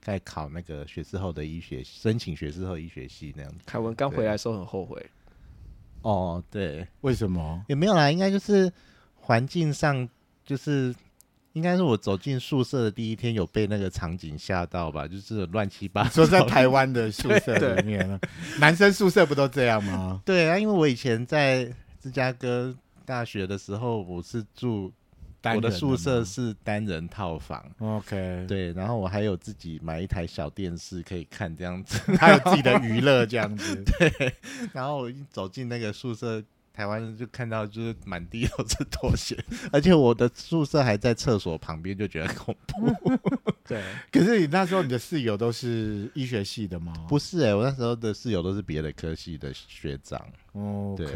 [0.00, 3.58] 再考那个学士后的医学申请学士后医学系那样子。
[3.66, 5.00] 凯文刚回来的时候很后悔。
[6.02, 7.64] 哦，对，为什么？
[7.68, 8.72] 也没有啦，应该就是
[9.14, 10.08] 环境上
[10.44, 10.92] 就是。
[11.56, 15.08] 应该是我走进宿舍的第一天，有被那个场景吓到吧？
[15.08, 16.10] 就是乱七八糟。
[16.10, 18.20] 说在台湾的宿舍里面，
[18.60, 20.20] 男生宿舍不都这样吗？
[20.22, 21.64] 对啊，因为我以前在
[21.98, 24.92] 芝加哥大学的时候，我是住
[25.44, 27.64] 我的宿舍是单人套房。
[27.78, 33.82] OK，对，然后我还有自己买一台小电视可以看这样子，还有自己的娱乐这样子。
[33.98, 34.34] 对，
[34.74, 36.44] 然后我一走进那个宿舍。
[36.76, 39.34] 台湾人就看到就是满地都是拖鞋，
[39.72, 42.92] 而且我的宿舍还在厕所旁边，就觉得恐怖。
[43.66, 46.92] 对，可是你那时候你的室友都是医学系的吗？
[47.08, 50.20] 不是哎、欸，我那时候的室友都是别的科系的学长。
[50.52, 51.08] 哦.对。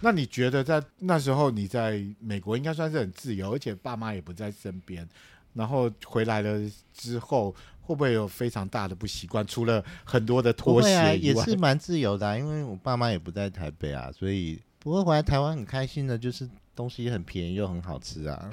[0.00, 5.04] 那你觉得在那时候你在美国应该算是很自由，而且爸妈也不在身边，
[5.52, 6.60] 然后回来了
[6.94, 9.44] 之后会不会有非常大的不习惯？
[9.44, 14.56] 除了很多的拖鞋也是蛮自由的、啊，因为我爸妈也不在台北啊，所以。
[14.80, 18.50] 不过回来台湾很开心的，就是东西很便宜又很好吃啊。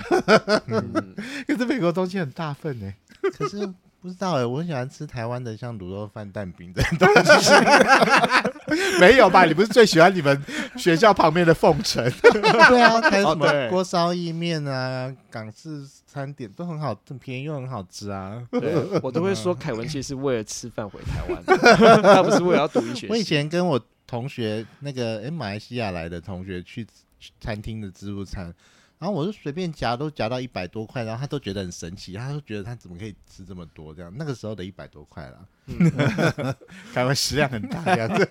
[0.68, 1.16] 嗯、
[1.48, 2.92] 可是美国东西很大份呢。
[3.38, 3.66] 可是
[4.02, 7.08] 不知道哎，我很喜欢吃台湾的像卤肉饭、蛋饼这种东
[7.42, 7.52] 西。
[9.00, 9.46] 没有吧？
[9.46, 10.44] 你不是最喜欢你们
[10.76, 12.04] 学校旁边的凤城？
[12.32, 18.42] 对啊，还有什么锅烧意面啊、港式餐点都很好，很便宜又很好吃啊。
[18.52, 23.08] 对，我都会说凯文其实是为了吃饭回台湾，他不是为了要读医学。
[23.10, 23.80] 我以前跟我。
[24.08, 26.86] 同学，那个诶，马来西亚来的同学去
[27.39, 28.46] 餐厅的自助餐，
[29.00, 34.13] 然后我就随便夹，都夹到一百多块，然后他都觉得很神奇，他都觉得他怎么可以吃这么多这样。
[34.15, 35.48] 那个时候的一百多块了，
[36.94, 38.30] 台湾食量很大这样子。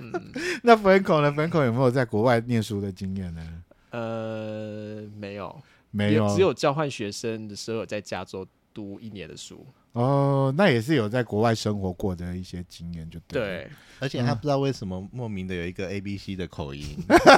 [0.00, 0.32] 嗯、
[0.64, 3.62] 那 Franco 呢？Franco 有没有在国外念书的经验呢？
[3.90, 9.66] 呃，没有，没有，只有交换学生的时候有在加州读一年的书。
[9.96, 13.40] 哦，那也是有在国外生活过的一些经验，就对。
[13.40, 16.84] 对，而且他不知道为什么莫名的有一个 A B C 的口音，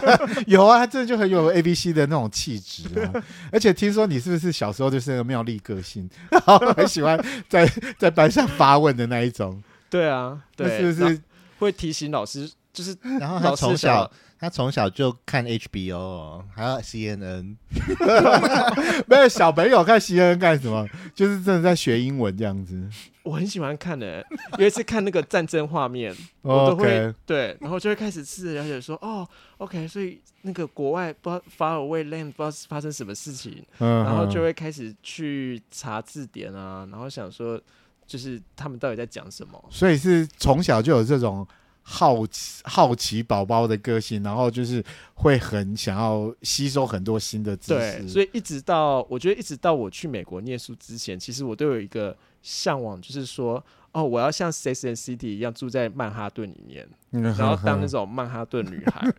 [0.48, 3.24] 有啊，他这就很有 A B C 的那种气质啊。
[3.52, 7.16] 而且听说你是不是小时候就是那个妙丽个性，然后很喜欢
[7.48, 7.64] 在
[7.96, 9.62] 在班上发问的那一种？
[9.88, 11.22] 对啊，对，是不是
[11.60, 12.50] 会提醒老师？
[12.72, 14.10] 就是，然后他从小。
[14.40, 17.56] 他从小就看 HBO，还有 CNN，
[19.06, 20.86] 没有小朋友看 CNN 干什么？
[21.14, 22.88] 就是真的在学英文这样子。
[23.24, 24.26] 我很喜欢看的、欸，
[24.58, 37.60] 有一次看那个战争画面，我都会.对，然后就会开始试着了解说，哦，OK，所以那个国外不知道 far away land 不知道发生什么事情，嗯、然后就会开始去查字典啊，然后想说
[38.06, 39.62] 就是他们到底在讲什么。
[39.68, 41.46] 所以是从小就有这种
[41.90, 47.98] 好奇好奇宝宝的个性，然后就是会很想要吸收很多新的知识。
[48.00, 53.64] 对，所以一直到我觉得一直到我去美国念书之前，其实我都有一个向往，就是说。
[53.90, 59.10] 哦，我要像 Sex and City 一样住在曼哈顿里面，然后当那种曼哈顿女孩，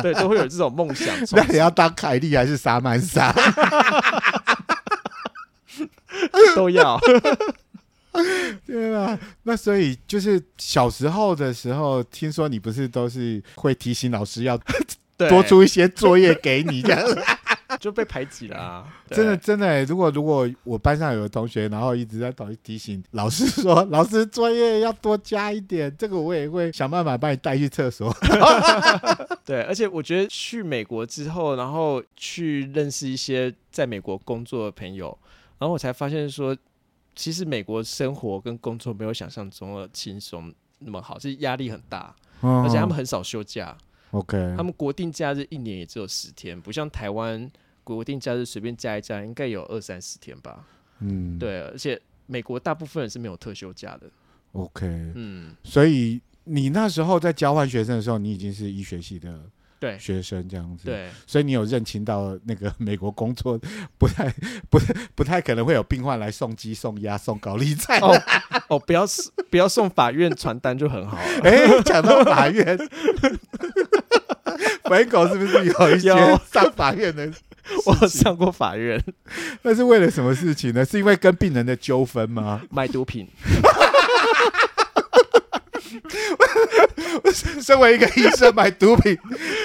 [0.00, 1.14] 对，都会有这种梦想。
[1.32, 3.30] 那你要当凯莉还是莎曼莎？
[6.56, 6.98] 都要。
[8.66, 14.58] 对啊，那所以就是小时候的时候，听说你不是都是会提醒老师要
[15.28, 17.02] 多出一些作业给你这样。
[17.80, 18.86] 就被排挤了啊！
[19.08, 22.32] 真的真的、欸，如果如果我班上有个同学，然后一直在
[22.62, 28.14] 提醒老师说，老师作业要多加一点，这个我也会想办法把你带去厕所。
[29.42, 35.16] 对，而且我觉得去美国之后，然后去认识一些在美国工作的朋友，
[35.58, 36.54] 然后我才发现说，
[37.14, 43.76] 其实美国生活跟工作没有想象中的轻松那么好，是压力很大，而且他们很少休假。
[44.10, 47.50] OK，他们国定假日一年也只有十天，不像台湾。
[47.84, 50.64] 国定假日随便加一加，应该有二三十天吧。
[51.00, 54.08] 嗯，对，而且美国大部分人是没有特休假的。
[54.52, 59.42] OK，嗯，所以你那时候在交换学生的时候，你已经是医学系的
[59.82, 60.84] 对学生这样子。
[60.84, 63.58] 对，所以你有认清到那个 美国工作
[63.98, 64.32] 不太、
[64.70, 67.98] 不太、不太可能会有病患来送鸡、送鸭、送高利菜。
[67.98, 68.16] 哦，
[68.68, 69.04] 哦，不要
[69.50, 71.22] 不要送法院传单就很好了。
[71.42, 72.78] 哎、欸，讲到法院，
[74.84, 76.10] 本狗是不是有一些
[76.52, 77.28] 上法院的？
[77.86, 79.00] 我上过法院，
[79.62, 80.84] 那是为了什么事情呢？
[80.84, 82.62] 是因为跟病人的纠纷吗？
[82.70, 83.28] 卖毒品。
[87.62, 89.16] 身为一个医生买毒品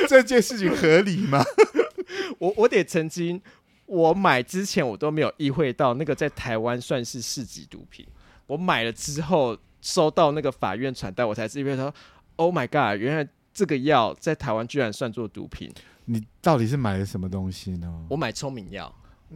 [0.08, 1.44] 这件事情合理吗？
[2.40, 3.42] 我我得曾经，
[3.86, 8.06] 我买之前我都没有意会到那个在台湾算是市级毒品。
[8.46, 11.94] 我买了之后收到那个法院传单，我才知道说
[12.38, 13.00] ：“Oh my god！
[13.02, 15.70] 原来这个药在台湾居然算作毒品。”
[16.06, 17.94] 你到底是买了什么东西呢？
[18.10, 18.94] 我买聪明药。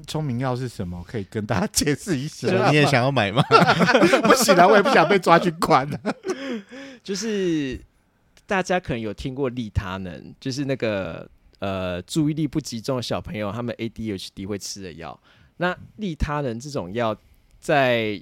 [0.08, 1.04] 聪明药是什么？
[1.06, 2.48] 可以跟大家解释一下。
[2.72, 3.44] 你也想要买吗？
[4.24, 5.86] 不行啊，我也不想被抓去关。
[7.04, 7.78] 就是
[8.52, 15.18] 大家可能有听过利他能，就是那个呃注意力不集中的小朋友，他们 ADHD 会吃的药。
[15.56, 17.16] 那利他能这种药
[17.60, 18.22] 在。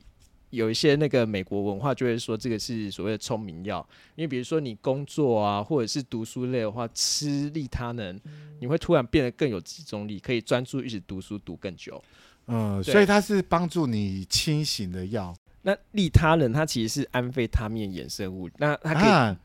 [0.51, 8.19] 有一些那个美国文化就会说这个是所谓的聪明药，因为比如说你工作啊，或者是读书类的话，吃利他能，
[8.59, 12.03] 你会突然变得更有集中力，可以专注一直读书读更久。
[12.47, 15.31] 嗯，所以它是帮助你清醒的药。
[15.61, 19.39] 那利他能它其实是安非他命衍生物，那它可以、啊、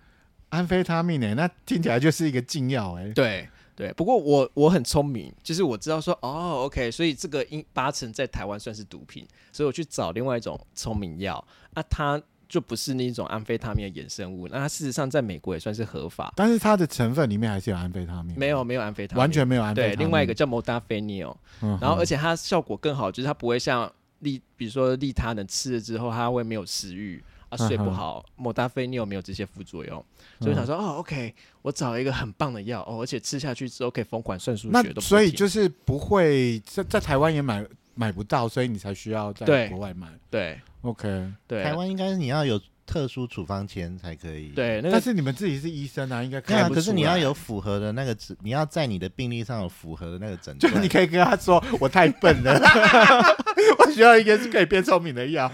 [0.54, 1.34] 安非他命呢？
[1.34, 3.08] 那听起来就是一个禁药哎。
[3.10, 3.48] 对。
[3.76, 19.96] 对，不过我我很聪明，就是我知道说哦，OK，所以这个应八成在台湾算是毒品，所以我去找另外一种聪明药，那它就不是那种安非他命的衍生物，那它事实上在美国也算是合法，但是它的成分里面还是有安非他命，没有没有安非他命，完全没有安非他命。
[19.96, 21.36] 对，另外一个叫莫达菲尼哦，
[21.80, 27.20] 然后而且它效果更好，就是它不会像利，比如说利他能吃了之后它会没有食欲。
[27.56, 30.04] 睡不好，莫达菲你有没有这些副作用？
[30.40, 35.00] 所以想说，哦，OK，我找了一个很棒的药哦，而且吃下去之后可以 fon 管算数学都。
[35.00, 37.64] 所以就是不会在在台湾也买
[37.94, 40.08] 买不到，所以你才需要在国外买。
[40.30, 44.48] 对，，OK，对，台湾应该是你要有特殊处方签才可以。
[44.48, 46.40] 对，那个、但是你们自己是医生啊，应该。
[46.40, 50.72] 对啊，可是你要有符合的那个诊，你要在你的病历上有符合的那个诊断。
[50.72, 52.60] 就你可以跟他说，我太笨了，
[53.78, 55.50] 我需要一个是可以变聪明的药。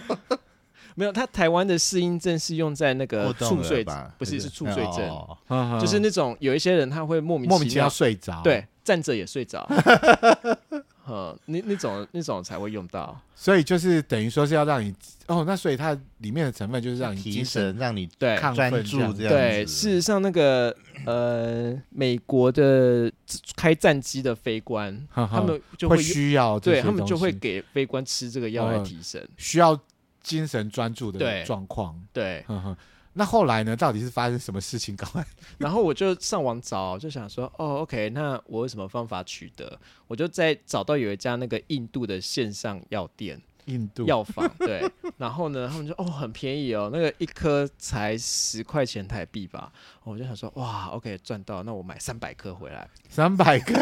[0.95, 3.85] 没有，他台湾的适应症是用在那个猝睡？
[4.19, 9.67] 不是，是猝睡症，就是那种有一些人他会莫名莫名其妙睡着，对，站着也睡着，
[11.07, 13.21] 呃，那那种那种才会用到。
[13.35, 14.95] 所以就是等于说是要让你
[15.27, 19.29] 哦，那所以它里面的成分就是让你提神，让你对专注这样子。
[19.29, 20.77] 对，事实上那个
[21.07, 23.11] 呃，美国的
[23.57, 29.79] 开战机的飞官，他们就会需要，对他们就会给飞官吃这个药来提神，需要。
[30.23, 32.77] 精神专注的状况，对，呵呵，
[33.15, 33.75] 那后来呢？
[33.75, 34.95] 到底是发生什么事情？
[34.95, 35.25] 赶快，
[35.59, 39.79] 然后我就上网找，就想说，哦，OK，那我有什么方法取得？
[40.07, 43.41] 我就在找到有一家那个印度的线上药店。
[43.71, 44.05] 印度。
[44.07, 49.73] 药房对， 然后呢，他们就哦很便宜哦，那个一颗才十块钱台币吧，
[50.05, 53.73] 我就想说哇，OK 赚到，那我买三百颗回来，三百颗，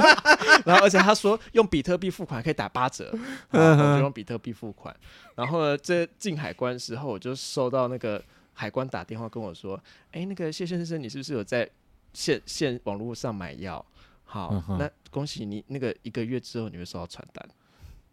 [0.64, 3.12] 然后而且他说用比特币付款可以打八折，
[3.50, 4.94] 然后我就用比特币付款，
[5.36, 8.22] 然后呢，这进海关的时候我就收到那个
[8.54, 9.78] 海关打电话跟我说，
[10.12, 11.68] 哎，那个谢先生，你是不是有在
[12.14, 13.84] 线线网络上买药？
[14.24, 17.48] 好，那恭喜你，那个一个月之后你会收到传单，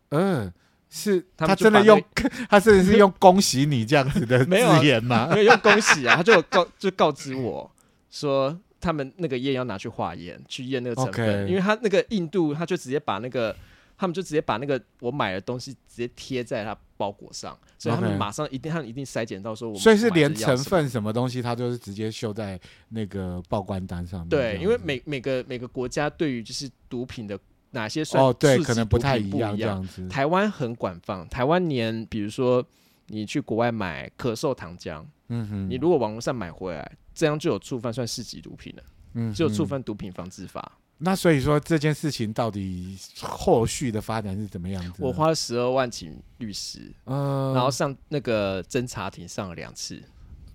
[0.10, 0.54] 嗯。
[0.98, 2.02] 是 他真的用，
[2.50, 5.28] 他甚至是用恭喜你这样子的 字眼吗？
[5.36, 7.70] 没有用恭喜啊，他就告就告知我
[8.10, 13.54] 说，他们那个验要拿去化验，去验那个成分因为他那个印度，他就直接把那个，
[13.98, 22.58] 他们就直接把那个我买的东西直接贴在他包裹上，所以他们马上一定，他们一定筛检到说所以是连成分什么东西，他就是直接秀在
[22.90, 24.30] 那个报关单上面。
[24.30, 27.38] 对，因为每每个每个国家对于就是毒品的
[27.76, 30.08] 哪些算哦，对，可能不太一样这样子。
[30.08, 32.66] 台湾很广泛，台湾连比如说
[33.08, 40.80] 你去国外买咳嗽糖浆，嗯哼，你如果网络上买回来，这样就有触犯算市级毒品了，嗯就有触哼犯毒品防治法。
[40.98, 45.00] 那所以说这件事情到底后续的发展是怎么样子？
[45.00, 50.02] 我花了十二万请律师，呃，然后上那个侦查庭上了两次。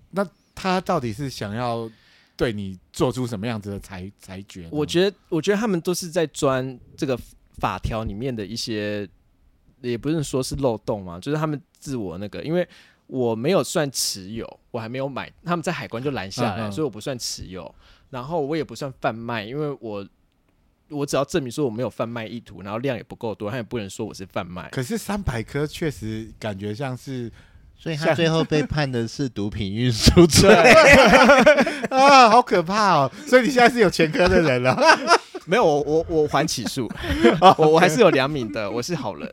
[0.09, 1.87] 那他到底是想要
[2.41, 4.67] 对你做出什么样子的裁裁决？
[4.71, 7.15] 我觉得，我觉得他们都是在钻这个
[7.59, 9.07] 法条里面的一些，
[9.81, 12.67] 也不是说是漏洞嘛，就是他们自我那个，因为
[13.05, 17.75] 我没有算持有，我还没有买，他们在海关就拦下来，嗯嗯所以我不算持有，
[18.09, 20.03] 然后我也不算贩卖，因为我
[20.89, 24.67] 我只要证明说我没有贩卖意图，然后量也不够多，他也不能说我是贩卖。
[24.71, 27.31] 可是三百颗确实感觉像是
[27.81, 30.53] 所以他最后被判的是毒品运输罪。
[31.89, 33.11] 啊，好可怕哦！
[33.25, 34.79] 所以你现在是有前科的人了。
[35.45, 36.87] 没有，我我我还起诉，
[37.57, 39.27] 我我还是有良民的，我是好人。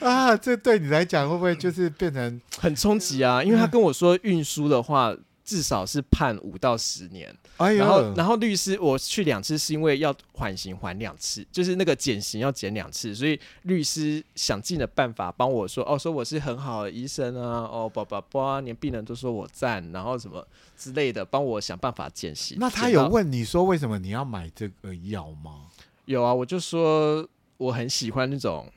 [0.00, 5.14] 啊，这对你来讲会不会就是变成很冲击啊，因为他跟我说运输的话，
[5.44, 7.34] 至少是判五到十年。
[7.56, 22.56] 哎，然后，然后律师我去两次是因为要缓刑缓两次，就是那个减刑要减两次，所以律师想尽了办法帮我说，哦，说我是很好的医生啊，哦，叭叭叭，连病人都说我赞，然后什么之类的，帮我想办法减刑。
[22.58, 25.66] 那他有问你说为什么你要买这个药吗？
[26.06, 27.26] 有啊，我就说
[27.58, 28.68] 我很喜欢那种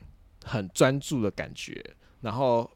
[0.44, 1.84] 很专注的感觉，
[2.20, 2.70] 然后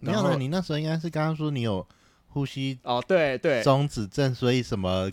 [0.00, 1.86] 没有了，你那时候应该是刚刚说你有
[2.32, 5.10] 呼吸哦，对对，中止症，所以什么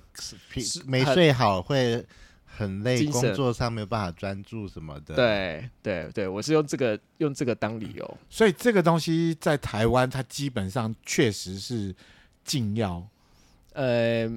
[0.86, 2.06] 没睡好会
[2.46, 8.18] 很累，工作上没有办法专注什么的。，对对对，我是用这个用这个当理由。
[8.30, 11.94] 所以这个东西在台湾，它基本上确实是
[12.44, 13.06] 禁药，
[13.74, 14.30] 呃，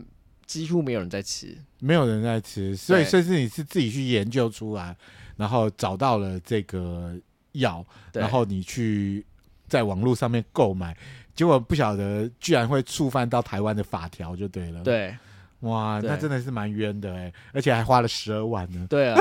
[0.45, 1.57] 几乎没有人在吃。
[1.78, 4.97] 没有人在吃，所以对甚至你是自己去研究出来，
[5.37, 7.16] 然后找到了这个
[7.53, 9.24] 药，然后你去
[9.66, 10.97] 在网络上面购买，
[11.35, 15.16] 结果不晓得居然会触犯到台湾的法条，就对了。，对
[15.61, 18.85] 哇，那真的是蛮冤的哎，而且还花了十二万呢。
[18.91, 19.16] 对啊，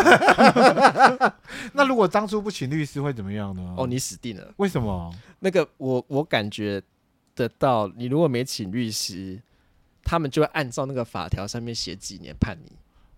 [1.73, 3.75] 那如果当初不请律师会怎么样呢？
[3.77, 4.51] 哦，你死定了。
[4.57, 5.13] 为什么？
[5.39, 6.81] 那个我我感觉
[7.35, 9.39] 得到，你如果没请律师，
[10.03, 12.71] 他们就会按照那个法条上面写几年判你。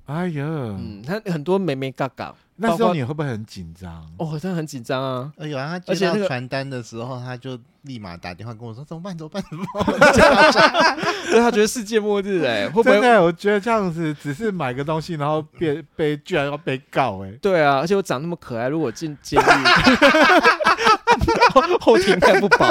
[0.06, 2.36] 哎呀，嗯，他很多眉眉角角。
[2.56, 4.06] 那时候你会不会很紧张？
[4.18, 5.32] 哦，真的很紧张啊。
[5.40, 9.18] 哎呦啊，他接到而且传单的时候，他就立马打电话跟我说：“怎么办？
[9.18, 9.42] 怎么办？
[9.50, 9.86] 怎么办
[11.32, 12.92] 对他觉得世界末日哎、会不会？
[12.92, 17.32] 真的，我觉得这样子只是买个东西，然后被被居然要被告哎。
[17.42, 19.44] 对啊，而且我长那么可爱，如果进监狱，
[21.54, 22.68] 后后庭看不保。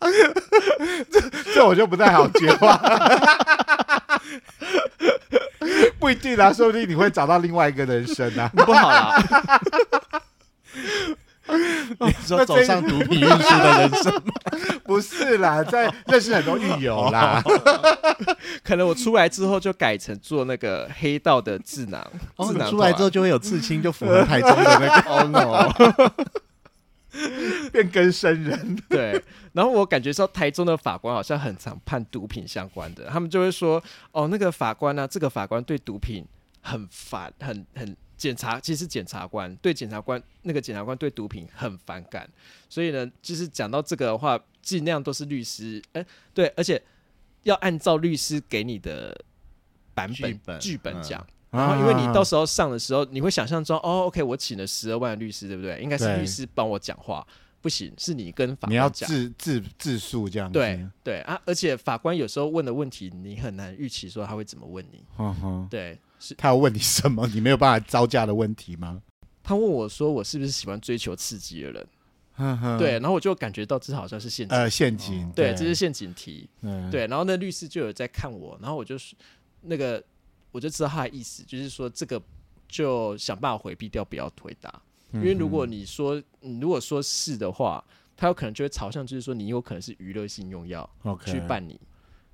[1.54, 2.74] 这我就不太好接话。
[5.98, 8.50] 不一定啦，说不定你会找到另外一个人生啊。
[8.54, 9.16] 不好啦。
[11.98, 14.32] ”你说走上毒品运输的人生吗？
[14.86, 17.42] 不是啦，在认识很多狱友啦。
[18.62, 22.00] 可能我出来之后就改成做那个黑道的智囊，
[22.36, 25.10] 哦，智囊你出来之后就会有刺青，就符合台中的那个。
[25.10, 25.72] 哦 no，
[27.72, 29.22] 变更生人，对。
[29.52, 33.82] 然后我感觉到台中的法官好像很常判毒品相关的，他们就会说，
[34.12, 36.24] 哦，那个法官呢、啊，这个法官对毒品
[36.60, 42.28] 很烦，很很检察，其实检察官对检察官那个检察官对毒品很反感，
[42.68, 46.80] 所以呢，就是讲到这个的话，尽量都是律师，哎、对，而且
[47.42, 49.24] 要按照律师给你的
[49.94, 51.20] 版本剧本讲。
[51.20, 55.80] 啊然后，因为你到时候上的时候，你会想象中，哦，OK，我请了十二万律师，对不对？
[55.82, 57.26] 应该是律师帮我讲话，
[57.60, 59.10] 不行，是你跟法你要官。
[59.10, 60.52] 自自自述这样子。
[60.52, 65.02] 对对啊，而且法官有时候问的问题，你很难预期说他会怎么问你。
[65.18, 67.26] 嗯哼，对，是他要问你什么？
[67.28, 69.02] 你没有办法招架的问题吗？
[69.42, 71.86] 他问我说我是不是喜欢追求刺激的人？
[72.78, 74.56] 对，然后我就感觉到这好像是陷阱。
[74.56, 76.48] 呃，陷阱，对，这是陷阱题。
[76.62, 79.14] 嗯，对，然后那律师就有在看我，然后我就是
[79.62, 80.02] 那个
[80.50, 82.20] 我就知道他的意思，就是说这个
[82.68, 84.82] 就想办法回避掉，不要回答。
[85.12, 87.84] 因为如果你说你如果说是的话，
[88.16, 90.88] 他有可能就会朝向就是说你有可能是娱乐性用药
[91.26, 91.80] 去办你。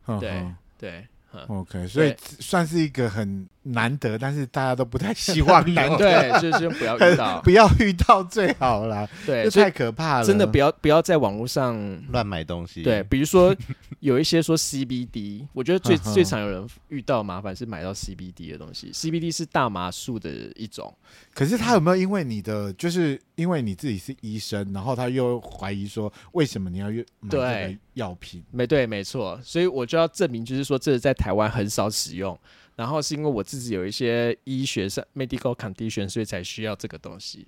[0.03, 11.77] 哼哼对对，嗯 OK，所以算是一个很难得，但是大家都不太希望 难得，对，就是不要遇到， 不要遇到最好啦，对，这太可怕了，真的不要不要在网络上
[12.11, 12.83] 乱买东西。
[12.83, 13.55] 对，比如说
[14.01, 20.93] 有一些说 CBD，我觉得最最常有人遇到麻烦是买到 CBD 的东西，CBD 是大麻素的一种。
[21.35, 28.43] 可是他有没有因为你的，就是因为你自己是医生，然后他又怀疑说，为什么你要用买这个药品？
[28.51, 32.39] 没对，没错，所以我就要证明，就是说这是在台湾很少使用，
[32.77, 37.45] 然后是因为我自己有一些医学上 medical condition，所以才需要这个东西。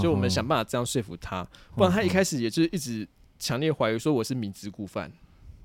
[0.00, 1.42] 就我们想办法这样说服他，
[1.74, 3.08] 不然他一开始也就是一直
[3.38, 5.10] 强烈怀疑说我是明知故犯。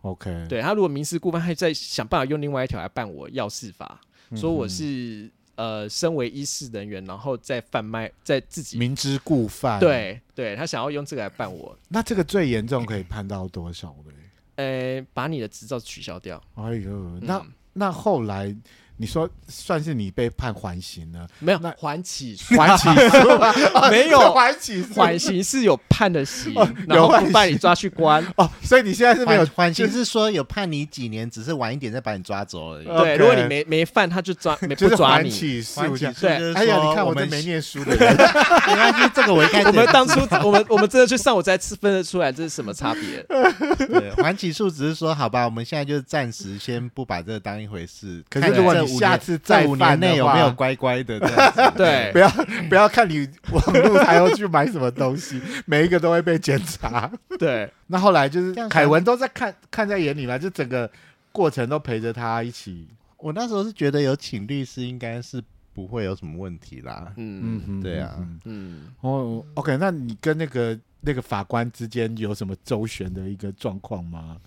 [0.02, 4.02] OK，对，他如果明知故犯，他在想办法用另外一条来办我药事法，
[4.36, 5.30] 说我是。
[5.58, 11.74] 呃，身为医事人员，然后再贩卖，在自己明知故犯，对对，他想要用这个来办我。
[11.88, 14.12] 那这个最严重可以判到多少呢？
[14.58, 16.44] 呃，把你的执照取消掉。
[16.56, 18.54] 哎呦，那、嗯、那后来。
[18.98, 21.28] 你说算是你被判缓刑了？
[21.40, 23.28] 没有，那缓起缓起诉
[23.92, 26.54] 没有缓起诉，缓刑是有判的刑，
[26.88, 28.50] 然后不把你抓去关哦。
[28.64, 32.86] 所以你现在是没有缓刑，是说有判你几年，只是晚一点再把你抓走而已。
[32.86, 35.30] 对，如果你没没犯，他就抓 没不抓你。
[35.30, 35.82] 缓起诉，
[36.22, 36.54] 对。
[36.54, 43.22] 哎呀，你看我们没念书的人，没关系，这个我应该我们当初我们我们真的去上，我才分得出来这是什么差别。
[43.88, 48.24] 对，缓起诉只是说好吧，我们现在就暂时先不把这个当一回事。
[48.30, 51.20] 可是如果你下次再五年内有没有乖乖的？
[51.76, 52.30] 对，不要
[52.70, 57.12] 不要看你网络还要去买什么东西， 每一个都会被检查。
[57.40, 60.90] 对，那后来就是凯文都在看看在眼里嘛，就整个
[61.32, 62.88] 过程都陪着他一起。
[63.18, 65.42] 我那时候是觉得有请律师应该是
[65.74, 67.12] 不会有什么问题啦。
[67.18, 68.16] 嗯嗯，对啊，
[68.46, 74.38] 嗯哦，OK，那你跟那个那个法官之间有什么周旋的一个状况吗？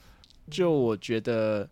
[0.51, 1.68] 就我觉得，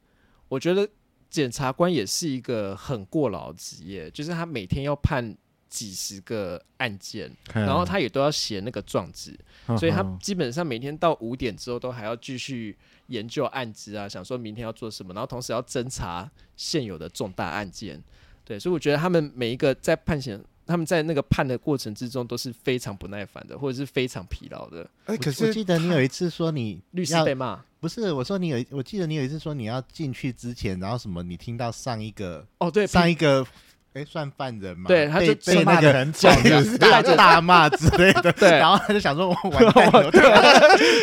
[0.49, 0.87] 我觉得。
[1.29, 5.37] 检察官也是一个很过劳的职业，就是他每天要判
[5.69, 9.39] 几十个案件，然后他也都要写那个状纸，
[9.79, 12.77] 所以他基本上每天到五点之后都还要继续
[13.09, 18.03] 研究案子啊，想说明天要做什么，然后同时要侦查现有的重大案件。
[18.45, 24.89] 对，所以我觉得他们每一个在判刑，他们在那个判的过程之中都是非常不耐烦的，或者是非常疲劳的。
[25.07, 27.61] 哎，可是我记得你有一次说你 律师被骂。
[27.79, 33.47] 不是，我说你有，我记得你有一次说你要进去之前，然后什么，你听到上一个哦，对，上一个，
[33.93, 34.89] 哎，算犯人嘛？
[34.89, 36.11] 对，他就被那个人
[36.81, 40.11] 大大骂之类的， 对，然后他就想说，我完蛋了，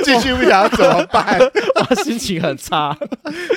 [0.04, 2.98] 进去不晓得怎么办，我，心情很差。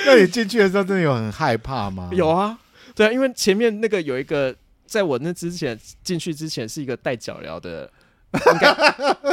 [0.05, 2.09] 那你进去的时候真的有很害怕吗？
[2.13, 2.57] 有啊，
[2.95, 4.55] 对啊，因为前面那个有一个，
[4.87, 7.91] 在我那之前进去之前是一个带脚镣的，
[8.33, 8.73] 应该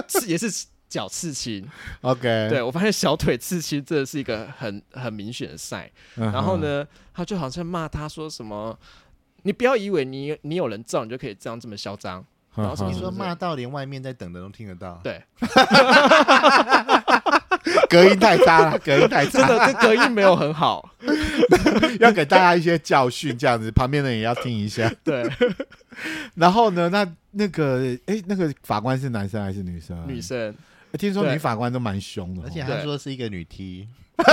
[0.08, 0.66] 是 也是。
[0.86, 1.66] 脚刺青
[2.02, 5.56] ，OK，对，我发现小腿刺青真的是一个很很明显的。
[5.56, 6.32] Uh huh.
[6.32, 8.78] 然后呢，他就好像骂他说什么
[9.42, 12.24] ：“你不要以为你你有人罩，你就可以这样这么嚣张。”
[12.54, 12.60] uh.
[12.60, 15.00] 然后什么说骂到连外面在等的都听得到。
[15.02, 15.20] 对，
[17.88, 20.90] 隔音太差了，隔音太差，真的这隔音没有很好，
[22.00, 24.90] 要给大家一些教训，这样子旁边的人也要听一下。
[25.02, 25.28] 对，
[26.36, 29.96] 然后呢，那那个哎，那个法官是男生还是女生？
[30.06, 30.54] 女生。
[30.96, 33.88] 听说女法官都蛮凶的，而且他说是一个女 T。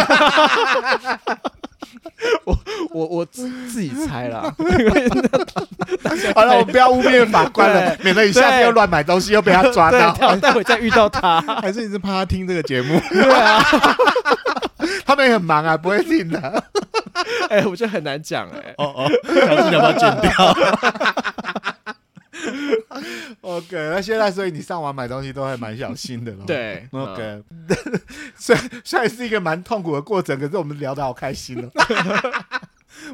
[2.46, 2.58] 我
[2.92, 4.54] 我我自自己猜啦。
[6.36, 11.42] 好了，我不要污蔑法官了，免得你下次又乱买东西又被他抓到，待会再遇到他。
[11.62, 13.02] 还是你是怕他听这个节目？
[13.10, 13.60] 对啊，
[15.06, 16.64] 他们也很忙啊，不会听的。
[17.50, 18.74] 哎，我觉得很难讲哎。
[18.78, 20.32] 哦哦，小心你要不要剪掉？
[23.42, 26.44] OK，那现在所以你上网买东西都还蛮小心的咯。
[26.48, 27.44] 对， OK，
[28.36, 31.70] 虽然虽然是一个蛮痛苦的过程，可是我们聊得好开心哦。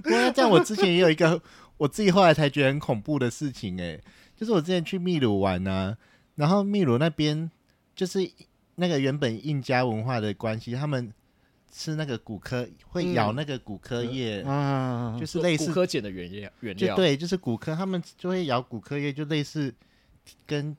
[0.01, 1.41] 不过这样，我之前也有一个
[1.77, 3.99] 我自己后来才觉得很恐怖的事情，哎，
[4.35, 5.97] 就是我之前去秘鲁玩啊，
[6.35, 7.49] 然后秘鲁那边
[7.95, 8.19] 就是
[8.75, 11.13] 那个原本印加文化的关系，他们。
[11.77, 19.71] 吃那个骨科会咬那个骨科叶，嗯、就是类似骨科碱的原料，原料对，就是骨科，他们就会咬骨科叶，就类似
[20.47, 20.75] 跟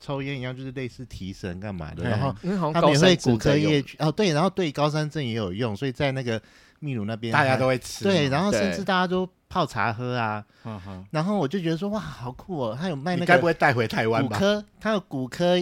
[0.00, 2.02] 抽烟一样，就是类似提神干嘛的。
[2.02, 6.40] 嗯、然后他们也会骨科叶哦，对，然后对高山症也有用，所以在那个
[6.80, 10.42] 秘鲁那边大家都会吃，对，然后甚至大家都泡茶喝啊。
[10.64, 10.72] 对
[11.10, 14.38] 然后我就觉得说哇，好酷哦，他有卖那个，该不会带回台湾吧？
[14.38, 15.58] 古柯，他有古柯。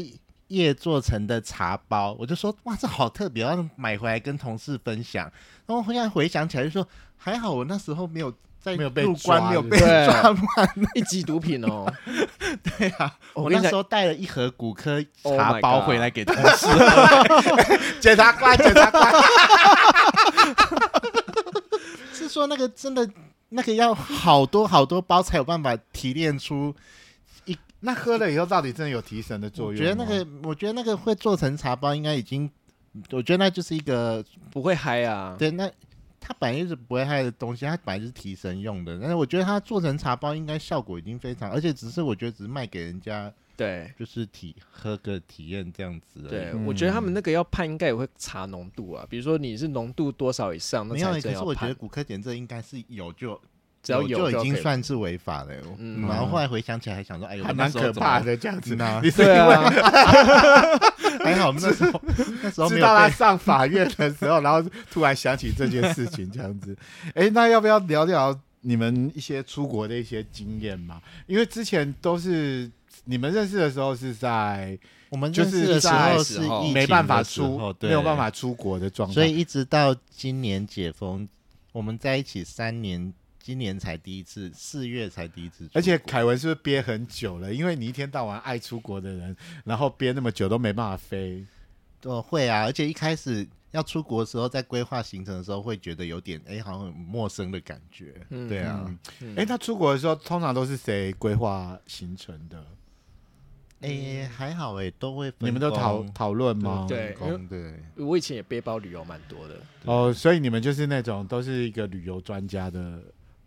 [0.48, 5.30] 叶做成的茶包，我就说哇，这好特别，要买回来跟同事分享。
[5.66, 6.86] 然后现在回想起来，就说
[7.16, 11.92] 还好我那时候没有在没有被关，没有被抓满， 一级毒品哦。
[12.78, 16.66] 对啊，我那时候带了一盒骨科茶包回来给同事。
[18.00, 19.12] 检察官，检察官，
[22.12, 23.08] 是说那个真的。
[23.50, 26.74] 那个要好多好多包才有办法提炼出。
[27.80, 29.72] 那喝了以后到底真的有提神的作用？
[29.72, 32.50] 我觉得那个，我觉得那个会做成茶包，应该已经，
[33.12, 35.36] 我觉得那就是一个不会嗨啊。
[35.38, 35.70] 对，那
[36.18, 38.98] 它本来就是不会嗨的东西，它本来就是提神用的。
[38.98, 46.22] 但是我觉得它做成茶包，应该效果已经非常，而且只是我觉得只是卖给人家，对，就是体喝个体验这样子。
[46.22, 53.40] 对，我觉得他们那个要判，应该也会查浓度啊，比如说你是浓度多少以上，那才可是我觉得骨科检测应该是有就。
[53.86, 59.00] 只要有就已经算是违法了，嗯，然后后来回想起来还想说，哎呦，还蛮可怕的这样子呢。
[59.00, 59.62] 你对啊，
[61.22, 62.02] 还好我们那时候
[62.42, 66.76] 那时候知道他上法院的时候，然后突然想起这件事情这样子。
[67.14, 71.00] 哎，那要不要聊聊你们一些出国的一些经验嘛？
[71.28, 72.68] 因为之前都是
[73.04, 74.76] 你们认识的时候是在
[75.10, 76.40] 我们认识的时候是
[76.72, 81.28] 没办法出，没有办法出国的状态，所以一直到今年解封，
[81.70, 83.14] 我们在一起三年。
[83.46, 87.54] 今年才第一次，四月才第一次，而且凯文是不是憋很久了？
[87.54, 91.46] 因为你一天到晚爱出国的人，然后憋那么久都没办法飞。
[92.00, 98.14] 对，会啊，而且一开始要出国的时候，在规划行程的时候，会觉得有点哎，好像很陌生的感觉。
[98.30, 102.66] 嗯、对啊，哎、嗯，那、嗯、出国的时候通常都是谁规划行程的？
[103.82, 106.84] 哎，还好哎，都会分你们都讨讨论吗？
[106.88, 107.16] 对
[107.48, 109.54] 对，我以前也背包旅游蛮多的。
[109.84, 113.00] 哦，所以你们就是那种都是一个旅游专家的。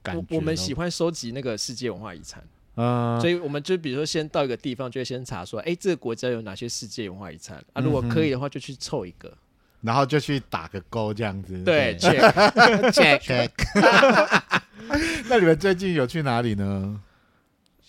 [0.06, 2.44] 我我们喜欢收集那个世界文化遗产，
[2.76, 7.82] 嗯，所以我们就比如说先到一个地方，就会先查说，哎，这个国家有哪些世界文化遗产啊？
[7.82, 9.38] 如果可以的话，就去凑一个，
[9.82, 11.62] 然后就去打个勾，这样子。
[11.64, 14.62] 对， check check check。
[15.30, 17.02] 那你们最近有去哪里呢？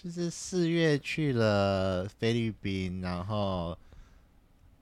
[0.03, 3.79] 就是四月去了菲律宾，然后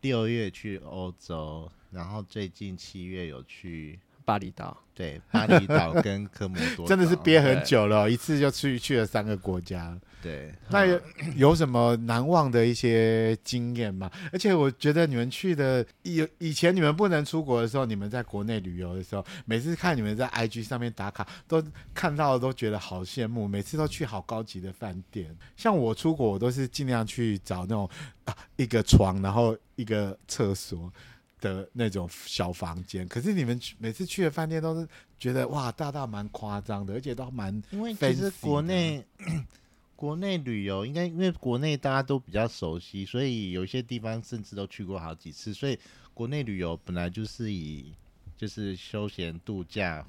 [0.00, 3.98] 六月去欧洲，然后最近七月有去。
[4.28, 9.98] 巴厘岛，对，巴厘岛跟科摩多 真的是憋很久了，对一次就去去了三个国家。
[10.20, 11.00] 对，那有，
[11.34, 14.10] 有什么难忘的一些经验吗？
[14.30, 21.64] 而且我觉得你们去的以以前你们不能出国的时候，你们在国内旅游的时候，每次看你们在 IG 上面打卡，都
[21.94, 25.34] 看到都觉得好羡慕，每次都去好高级的饭店。
[25.56, 27.88] 像我出国，我都是尽量去找那种
[28.26, 30.92] 啊一个床，然后一个厕所。
[31.41, 39.05] 的那种小房间，可是你们去每次去的饭店都是觉得哇，大大蛮夸张的，而且都蛮因为其实国内
[39.97, 45.78] 国内旅游应该因为国内大家都比较熟悉，所以有些地方甚至都去过好几次，所以
[46.14, 47.93] 国内旅游本来就是以
[48.36, 50.05] 就是休闲度假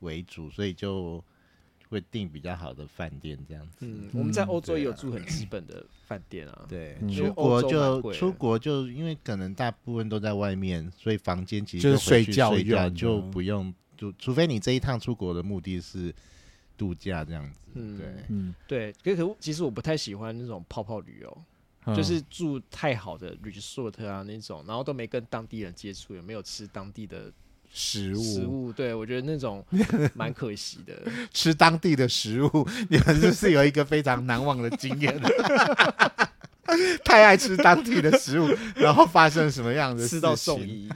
[0.00, 1.22] 为主，所以就。
[1.94, 3.78] 会订比较好的饭店这样子。
[3.80, 6.66] 嗯，我们在欧洲也有住很基本的饭店啊。
[6.68, 16.14] 对，出国就出国就因为可能大部分都在外面，所以房间其实就是睡觉睡觉就不用，就除非你这一趟出国的目的是
[16.76, 17.60] 度假这样子。
[17.74, 18.92] 嗯，对，嗯，对。
[19.02, 27.32] 可可其实我不太喜欢那种泡泡旅游，就是住太好的 resort 啊那种，然后都没跟当地人接触，也没有吃当地的。
[27.76, 29.64] 食物，食物，对，我觉得那种
[30.14, 30.94] 蛮可惜的。
[31.32, 35.12] 吃当地的食物， 你们是不是有一个非常难忘的经验？
[37.04, 40.08] 太爱吃当地的食物，然后发生什么样的事？
[40.08, 40.88] 吃到送医。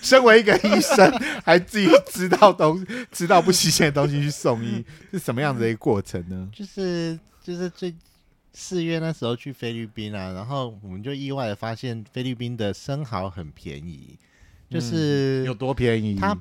[0.00, 1.12] 身为一个医生，
[1.44, 6.48] 还自己知道东西，知道不新鲜的东西去送医，是什么样子的一个过程呢？
[6.52, 7.94] 就是就是最
[8.52, 14.16] 四月那时候去菲律宾啊，然后我们就意外的发现菲律宾的生蚝很便宜。
[14.70, 16.14] 就是有多便宜？
[16.14, 16.36] 它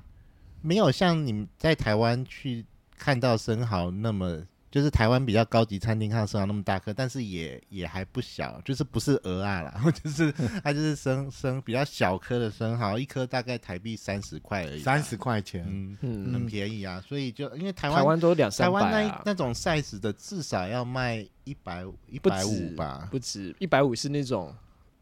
[0.62, 2.64] 没有像你们在台湾去
[2.96, 10.32] 看到生蚝那么，就是台湾比较高级餐厅看到生蚝那么大颗，但是也也还不小，就是不是鹅啊啦， 就是
[10.64, 15.66] 它就是生生比较小颗的生蚝，一颗大概台币三十块而已，三十块钱，
[16.02, 17.02] 嗯，很便宜啊。
[17.08, 24.56] 所以就因为台湾台湾都两三百啊，台湾那那种 size 的至少要卖一百一百五吧，不止一百五是那种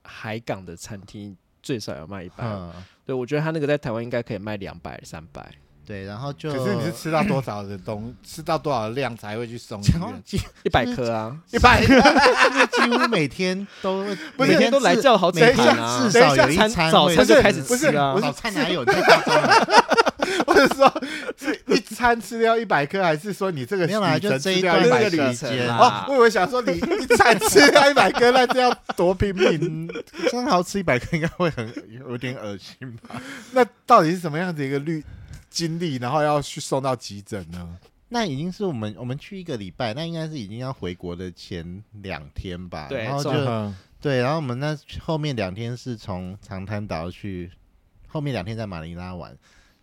[0.04, 1.36] 海港的餐厅。
[1.64, 2.72] 最少要卖一百，嗯、
[3.08, 5.42] 对，我觉得他那个在台湾应该可以卖两百、三百，
[5.86, 10.42] 对，然后就可是你是吃到多少的东，吃到多少的量才会去送医院？
[10.64, 11.96] 一百颗啊，一百颗，
[12.66, 14.04] 几乎每天都
[14.38, 18.84] 每天都来叫好几盘啊，至少有一餐早餐就开始吃啊，早餐哪有
[20.28, 20.66] 这么夸张？
[20.68, 21.04] 或者说
[21.38, 25.34] 是一餐吃掉一百颗，还是说你这个旅程吃掉一百颗？
[25.70, 29.90] 哦，我以为想说你一餐吃掉一百颗，那这样多拼命，
[30.30, 33.22] 生蚝吃一百颗应该会很有点恶心吧？
[33.54, 35.04] 那到底是什么样子一个率
[35.50, 37.78] 经历，然后要去送到急诊呢？
[38.10, 42.88] 那已经是我们我们去一个礼拜，那应该是已经要回国的前两天吧？
[42.90, 43.32] 对，然后就
[44.00, 47.52] 对，然后我们那后面两天是从长滩岛去，
[48.08, 49.36] 后面两天在马尼拉玩。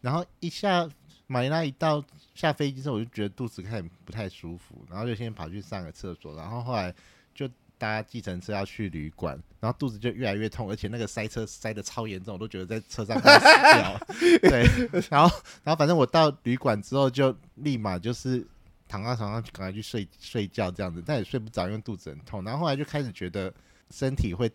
[0.05, 0.87] 然后一下
[1.27, 6.95] 马尼拉一到下飞机之后，我就觉得肚子开始不太舒服，然后就先跑去上个厕所，然后后来
[7.35, 7.49] 就
[7.79, 13.47] 搭计程车要去旅馆，然后肚子就越来越痛，而且那个塞车塞的超严重，我都觉得在车上快死
[13.79, 13.99] 掉。
[14.43, 14.69] 对，
[15.11, 18.47] 然后然后反正我到旅馆之后就立马就是
[18.87, 22.45] 躺在床上赶快去睡睡觉这样子，但也睡不着，因为肚子很痛。
[22.45, 23.51] 然后后来就开始觉得
[23.89, 24.51] 身体会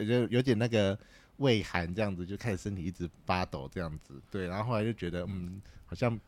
[0.00, 0.98] 就有点那个。
[1.40, 6.18] 胃寒这样子，就开始身体一直发抖这样子，对，然后后来就觉得嗯，好像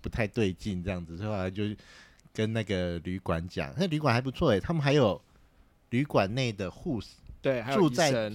[0.00, 1.64] 不太对劲这样子，所以后来就
[2.32, 5.20] 跟那个旅馆讲，那旅馆还不错诶，他们还有
[5.90, 8.32] 旅馆内的护士，对，还有住在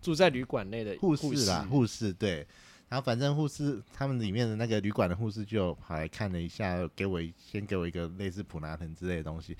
[0.00, 2.46] 住在旅馆内的护士啦，护士对，
[2.88, 9.56] 然后反正护士他们里面的那个旅馆的护士就跑来看了一下，给我先给我一个类似普拿疼之类的东西。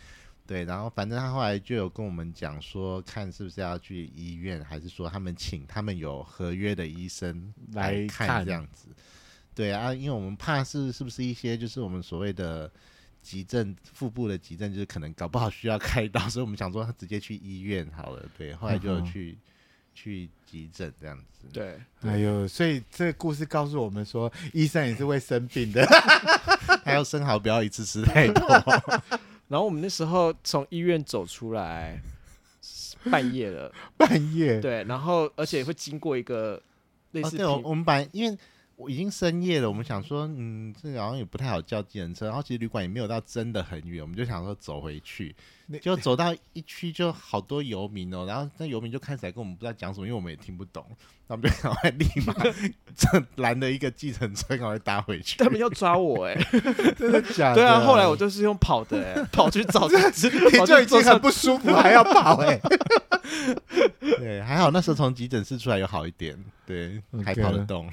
[0.47, 8.89] 对，然后反正他后来就有跟我们讲说，看是不是要去医院，还是说他们请他们有合约的医生来看这样子。
[9.55, 12.71] 对啊，因为我们怕是是不是一些就是我们所谓的
[13.23, 18.23] 急症，腹部的急症，就是可能搞不好需要开刀，所以我们想说他直接去医院好了。
[18.37, 19.43] 对，后来就去、嗯、
[19.95, 21.49] 去急诊这样子。
[21.53, 25.87] 对，哎呦，所以这个故事告诉我们说，医生也是会生病的，
[26.85, 28.45] 还要生蚝不要一次吃太多。
[29.55, 32.03] 然后我们那时候从医院走出来，
[33.09, 36.61] 半夜了， 半夜对，然后而且会经过一个
[37.13, 38.37] 类似、哦、对，我们本来因为
[38.75, 45.33] 我已经深夜了，我们想说，嗯，这个好像也不太好叫计程车，然后其实旅馆也没有到真的很远，我们就想说走回去。
[45.81, 50.85] 就走到一区，就好多游民哦，然后那游民就开始来跟我们不知道讲什么，因为我们也听不懂，
[51.27, 52.35] 然后我们就赶快立马
[52.95, 55.39] 这拦了一个计程车，赶快搭回去。
[55.43, 57.57] 他们要抓我哎、欸，真的假的？
[57.63, 62.61] 对啊，后来我就是用跑的哎、欸，跑去找这，你就已经很不舒服，还要跑哎、欸。
[64.01, 67.25] 对，还好那时候从急诊室出来有好一点，对，okay.
[67.25, 67.91] 还跑得动。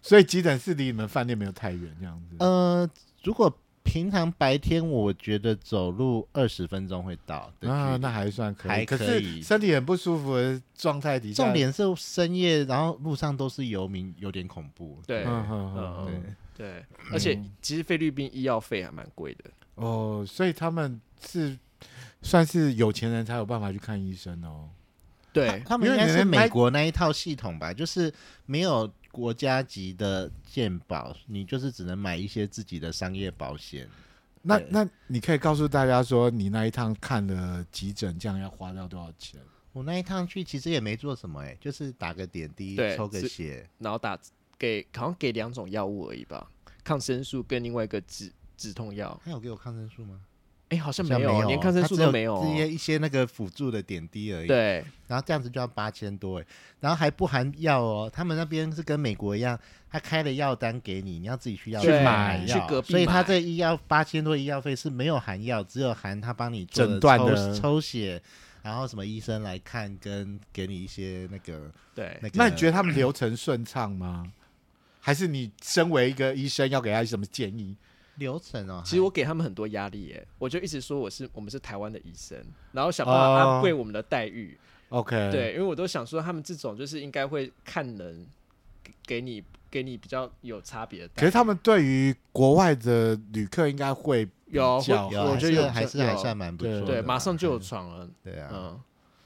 [0.00, 2.36] 所以急诊室离你们饭店没有太远，这样子。
[2.38, 2.88] 呃，
[3.22, 3.54] 如果。
[3.84, 8.70] 平常白天我觉得走路二十分钟会到啊，那还算可以。
[8.70, 14.98] 还可以，身体很不舒服的状态底下，重点是深夜，然后路上都是游民，有点恐怖。
[15.06, 19.44] 对，嗯嗯嗯、对，对，而且其实菲律宾医药费还蛮贵的
[19.76, 21.56] 哦，所以他们是
[22.22, 24.68] 算是有钱人才有办法去看医生哦。
[25.32, 28.12] 对，他们应该是美国那一套系统吧，就是
[28.46, 28.90] 没有。
[29.14, 33.88] 国家级的健保，你就是只能买一些自己的商业保险。
[34.42, 39.40] 那那你可以告诉大家说，你那一趟看了急诊，这样要花掉多少钱？
[39.72, 44.18] 我那一趟去其实也没做什么、欸，哎，就是打个点滴，抽个血，然后打
[44.58, 46.50] 给好像给两种药物而已吧，
[46.82, 49.18] 抗生素跟另外一个止止痛药。
[49.24, 50.20] 他有给我抗生素吗？
[50.70, 54.46] 哎、欸，好像没有，连抗生素都没有，这些一些那个辅助的点滴而已。
[54.46, 56.46] 对，然后这样子就要八千多哎，
[56.80, 58.10] 然后还不含药哦。
[58.12, 59.58] 他们那边是跟美国一样，
[59.90, 68.20] 他开了药单给你，你要自己去药去买药，所以他这医药八千多医药费是没有含药，只有含他帮你诊断的抽血，
[68.62, 72.34] 然后什么医生来看跟给你一些那个对、那个。
[72.36, 74.32] 那你觉得他们流程顺畅吗？
[74.98, 77.76] 还是你身为一个医生要给他什么建议？
[78.16, 82.38] 流程哦，其实我给他们很多压力耶，我就一直说我是我们是台湾的医生，
[82.72, 84.58] 然后想办法安慰我们的待遇。
[84.90, 88.26] Oh, OK，对，因为我都想说他们这种就是应该会看人
[89.04, 91.20] 给你给你比较有差别的待遇。
[91.20, 96.82] 可是他们对于国外的旅客应该会有，有，我觉得还是还算蛮不错的。
[96.82, 98.08] 对，马上就有床了。
[98.22, 98.80] 对啊，嗯，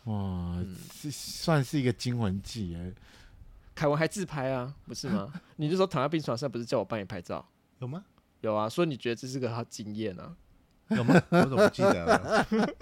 [0.04, 2.92] 哇，嗯、是算是一个惊魂记哎。
[3.74, 5.30] 凯文还自拍啊，不是吗？
[5.56, 7.46] 你就说躺在病床上，不是叫我帮你拍照？
[7.80, 8.02] 有吗？
[8.40, 10.32] 有啊，所以你觉得这是个好经验啊？
[10.90, 11.20] 有吗？
[11.30, 12.46] 我怎么不记得了？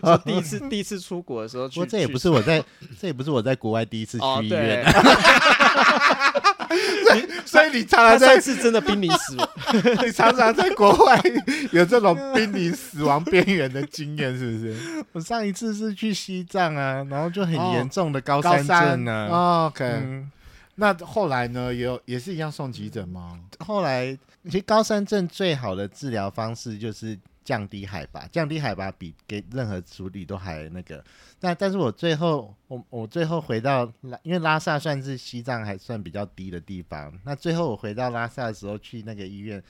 [0.00, 2.64] 说第一次第一次出国的时候去，这也不是我在，
[3.00, 4.84] 这也不是我在国外第一次去医院。
[4.84, 4.92] 哦、
[7.44, 9.48] 所以你常常在是真的濒临死亡，
[10.06, 11.20] 你常常在国外
[11.72, 15.04] 有这种濒临死亡边缘的经验，是不是？
[15.10, 19.26] 我上一次是去西藏啊，然后就很严重的高山症啊。
[19.28, 19.84] 哦、OK。
[19.84, 20.30] 嗯
[20.74, 21.72] 那后来呢？
[21.72, 23.38] 有也是一样送急诊吗？
[23.60, 31.04] 后来其实高山症最好的治疗方式就是降低海拔，降低海拔比给任何处理都还那个。
[31.40, 37.12] 那但是我最后我我最后回到拉，因为拉萨算是西藏还算比较低的地方。
[37.24, 39.62] 那最后我回到拉萨的时候去那个医院，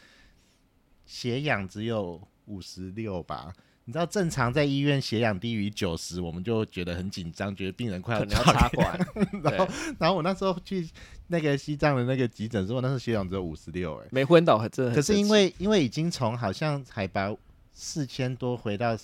[1.04, 3.52] 血氧只有五十六吧。
[3.92, 8.98] 你知道正常在医院血氧低于九十，我们就觉得很紧张，觉得病人快要插管。
[9.44, 9.68] 然后，
[9.98, 10.88] 然后我那时候去
[11.26, 14.94] 那个西藏的那个急诊时候，那时候血氧只有五十六，哎，没昏倒，还真的。
[14.94, 17.30] 可是因为因为已经从好像海拔
[17.74, 18.96] 四千多回到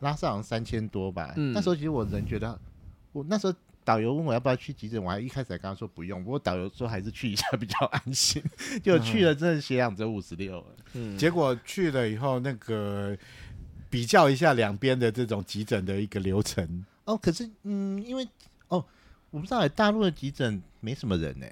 [0.00, 2.60] 拉萨好像三千多吧，嗯，那时候其实我人觉得，
[3.12, 8.42] 我那时候导游问我要不要去急诊，我还一开始还跟他说不用，不过导游说还是去一下比较安心。
[8.82, 10.62] 就去了，真的血氧只有五十六。
[10.92, 13.16] 嗯，结果去了以后，那个
[13.92, 16.82] 比较一下两边的这种急诊的一个流程。
[17.04, 18.26] 哦，可是嗯，因为
[18.68, 18.82] 哦，
[19.30, 21.46] 我不知道大陆的急诊没什么人呢。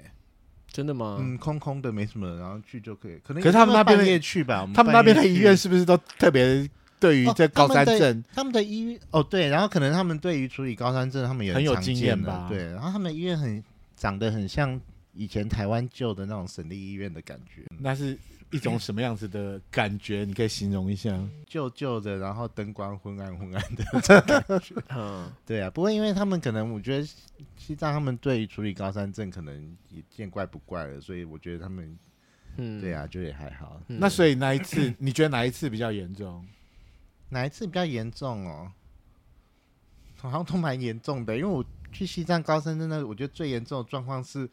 [0.67, 1.17] 真的吗？
[1.19, 3.19] 嗯，空空的，没什么人，然后去就可以。
[3.23, 6.67] 可能可是他们那边也去吧，他们那边的医院是不是都特别
[6.99, 8.17] 对于这高山症？
[8.17, 12.47] 哦、他，他们的医院哦，对，然后可能他们对于处理高山症，他们也很有经验吧？
[12.49, 13.63] 对，然后他们医院很
[13.95, 14.81] 长得很像
[15.13, 18.17] 以前台湾旧的那种省立医院的感觉，那是。
[18.51, 20.23] 一种什么样子的感觉？
[20.25, 21.17] 你可以形容一下。
[21.47, 24.75] 旧旧的，然后灯光昏暗昏暗的这感觉。
[24.95, 25.69] 嗯，对啊。
[25.69, 27.07] 不过因为他们可能，我觉得
[27.57, 31.97] 西藏他们对于处理高山症可能也见怪不怪了，所以我觉得他们，
[32.57, 33.81] 嗯，对啊，就也还好。
[33.87, 36.45] 那所以哪一次你觉得哪一次比较严重？
[37.29, 38.71] 哪一次比较严重哦？
[40.17, 44.49] 好像都蛮严重的，因为我去西藏高山真的，我觉得最严重的状况是。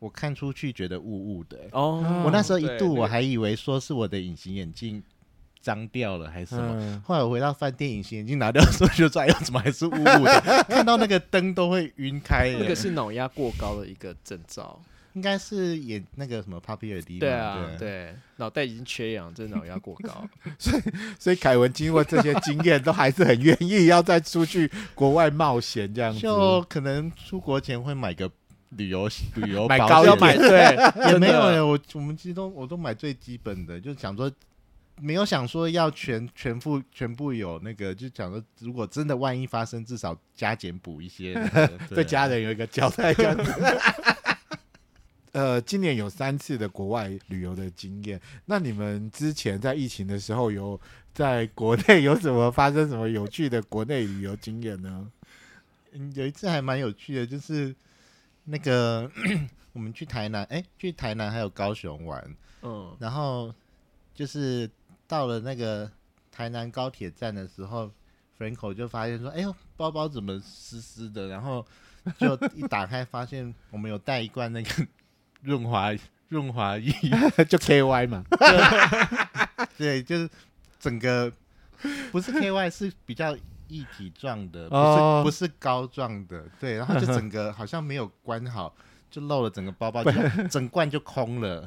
[0.00, 5.00] 我看出去觉得雾雾的哦，我那时候一度我还以为说是我的隐形眼镜
[5.60, 10.40] 脏掉了还是什么，嗯、后来我回到饭店，隐形眼镜拿掉的时候就知道，哎，怎么还是雾雾的？
[10.68, 12.50] 看到那个灯都会晕开。
[12.58, 14.80] 那个是脑压过高的一个征兆，
[15.12, 17.18] 应该是眼那个什么帕皮尔迪。
[17.18, 20.26] 对啊，对，脑袋已经缺氧，这脑压过高。
[20.58, 20.82] 所以，
[21.18, 26.20] 所以凯文经过这些经验，都还是很愿意要再出去国外冒险这样子。
[26.20, 28.32] 就可能出国前会买个。
[28.70, 30.76] 旅游旅游买高要买对
[31.10, 34.30] 也没有哎，我我们其实都我都买最基本的，就想说
[35.00, 41.34] 没有想说要全全部全部有那个，就想说如果真的万一发生，至少加减补一些，
[41.90, 43.52] 对家人有一个交代这样子。
[45.32, 50.80] 呃，今年有三次的国外旅游的经验，那你们之前在疫情的时候有
[51.12, 55.10] 在国内有什么发生什么有趣的国内旅游经验呢？
[55.92, 57.74] 嗯，有一次还蛮有趣的，就是。
[58.50, 59.08] 那个
[59.72, 63.54] 我们去台南，哎、欸，去台南还有高雄玩，嗯，然后
[64.12, 64.68] 就是
[65.06, 65.88] 到了那个
[66.32, 67.88] 台南高铁站的时候
[68.36, 71.28] ，Franco 就发现说，哎呦，包包怎么湿湿的？
[71.28, 71.64] 然后
[72.18, 74.86] 就一打开，发现我们有带一罐那个
[75.42, 75.94] 润滑
[76.28, 76.90] 润滑液，
[77.48, 78.24] 就 KY 嘛，
[79.78, 80.28] 对，就是
[80.80, 81.32] 整个
[82.10, 83.36] 不是 KY，是比较。
[83.70, 85.24] 液体状的，不是、oh.
[85.24, 88.74] 不是膏状的，对，然后就整个 好像没有关好，
[89.10, 90.12] 就漏了整个包包，就
[90.50, 91.64] 整罐就空了，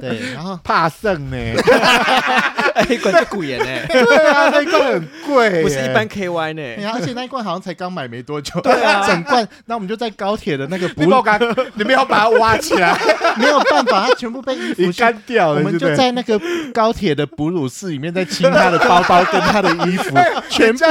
[0.00, 1.36] 对，然后怕剩呢，
[2.88, 11.38] 一罐就贵呢， 对啊，那一罐很贵，不是一般 KY 呢，而且那一罐好像才刚买没多久，对啊，整罐，那我们就在高铁的那个， 你没有把，
[11.74, 12.96] 你们要把它挖起来，
[13.36, 16.40] 没有办法，它全部被衣服干掉了，我们就在那个
[16.72, 20.16] 高铁的哺乳室里面在清他的包包跟他的衣服，
[20.48, 20.84] 全部。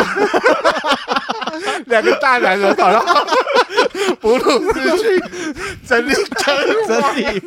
[1.86, 3.06] 两个大男人跑到
[4.20, 5.24] 哺乳室去
[5.88, 6.14] 整理。
[6.88, 7.42] 整理，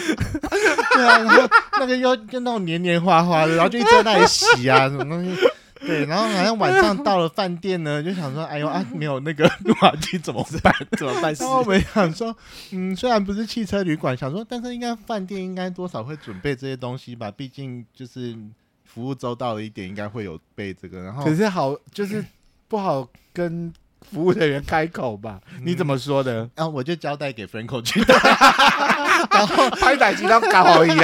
[0.00, 1.48] 对啊，然后
[1.78, 5.36] 那个又就那种黏黏滑滑的，然后就一直在那里洗啊，什么东西？
[5.80, 10.74] 对，然后好像晚上到了饭店呢，就想说，哎呦啊，没有那个润滑剂怎么办？
[10.98, 11.32] 怎么办？
[11.34, 12.36] 然后我们想说，
[12.72, 17.30] 嗯，虽然不是汽车旅馆，想说，但是应该饭店应该多少会准备这些东西吧？
[17.30, 18.36] 毕竟就是
[18.84, 21.02] 服务周到的一点，应该会有备这个。
[21.02, 22.24] 然后可是好就是。
[22.70, 23.72] 不好跟
[24.02, 25.40] 服务人员开口吧？
[25.54, 26.48] 嗯、你怎么说的？
[26.54, 28.00] 然后、啊、我就交代给 Franco 去，
[29.30, 30.98] 然后拍打机都搞好一样。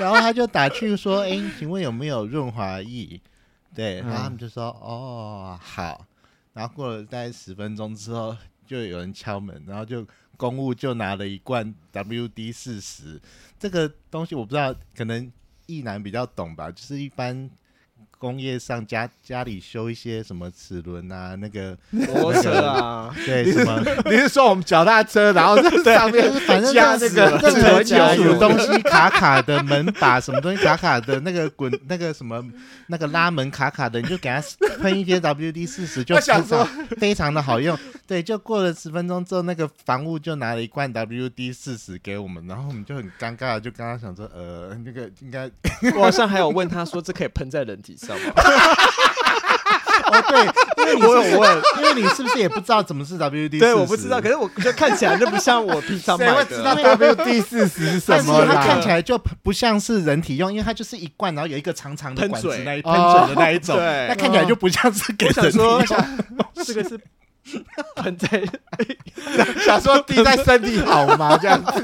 [0.00, 3.20] 然后他就打去说：“哎、欸，请问有没有润滑液？”
[3.74, 6.06] 对，然后他们就说：“哦，好。”
[6.54, 8.36] 然后过了大概十分钟之后，
[8.66, 13.20] 就有人敲门，然后就公务就拿了一罐 WD 四十。
[13.58, 15.30] 这个东西我不知道，可能
[15.66, 17.50] 役男比较懂吧，就是一般。
[18.18, 23.82] 工业上家家里修一些什么齿轮啊，那个摩托车啊，对什么？
[24.10, 32.42] 你是说我们脚踏车，然后在上面反正加那个任何金属东西卡卡的门把，什么东西卡卡的那个滚 那个什么
[32.86, 34.42] 那个拉门卡卡的，你就给它
[34.78, 37.78] 喷一些 WD 四十，就非常非常的好用。
[38.06, 45.50] 对，就过了十分钟之后，那个房务就拿了一罐 WD 四十给我们，然后我们就很尴尬，就刚刚想说，呃，那个应该
[45.96, 48.32] 我好像还有问他说，这可以喷在人体上吗。
[50.06, 53.58] 哦，对，因为我有问，因为你是不是也不知道怎么是 WD？
[53.58, 56.32] 对，我不知道，可是我就看起来就不像我平常买的。
[56.32, 58.46] 谁会知道 WD 四十是什么？
[58.46, 65.84] 它看起来就不像是人体用，因为它就是一罐，然后有一个长长的管子，那一喷嘴的那一种，那看起来就不像是给人体用。
[66.64, 66.98] 这个是
[67.96, 68.42] 喷在
[69.64, 71.36] 想说滴在身体好吗？
[71.40, 71.82] 这样子，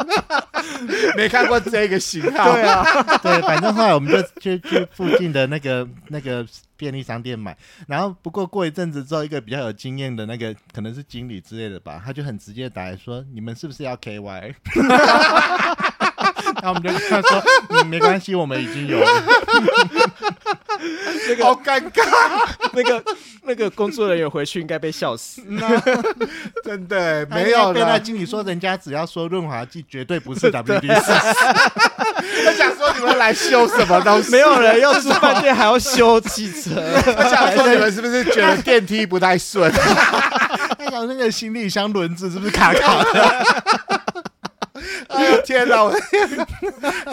[1.16, 2.52] 没看过这个型号。
[2.52, 2.84] 对啊，
[3.22, 6.44] 对，反正后来我们就去去附近的那个那个
[6.76, 7.56] 便利商店买，
[7.86, 14.54] 然后不过过一阵子之后，一个比较有经验的那个可能是经理之类的吧，他就很直接打来说：“你们是不是要 KY？”
[16.62, 19.06] 然后我们就跟他说：“嗯，没关系，我们已经有了。”
[21.28, 22.02] 那个好尴尬，
[22.72, 23.04] 那个
[23.42, 25.42] 那个工作人员回去应该被笑死。
[26.64, 28.00] 真的没有被那了。
[28.00, 31.12] 经理说，人家只要说润滑剂，绝对不是 WD 四。
[32.44, 34.30] 他想说你们来修什么东西？
[34.32, 36.70] 没有人要住饭店还要修汽车。
[37.16, 39.70] 他想说你们是不是觉得电梯不太顺？
[39.72, 43.46] 他想那个行李箱轮子是不是卡卡的？
[45.08, 45.94] 哎呦天哪，我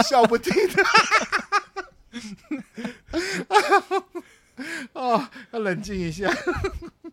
[0.03, 0.53] 笑不停。
[4.93, 6.32] 哦，要冷静一下。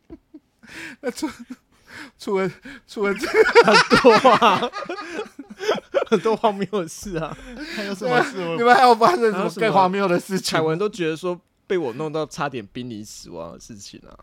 [1.01, 1.28] 那除
[2.18, 2.51] 除了
[2.86, 3.32] 除了这个
[3.64, 4.70] 很多啊，
[6.09, 7.36] 很多荒谬的事啊。
[7.74, 8.36] 还有什么事？
[8.57, 10.61] 你们还有发生什么更荒谬的事情凯？
[10.61, 14.18] 文都觉得说被我弄到差点濒临死亡的事情啊，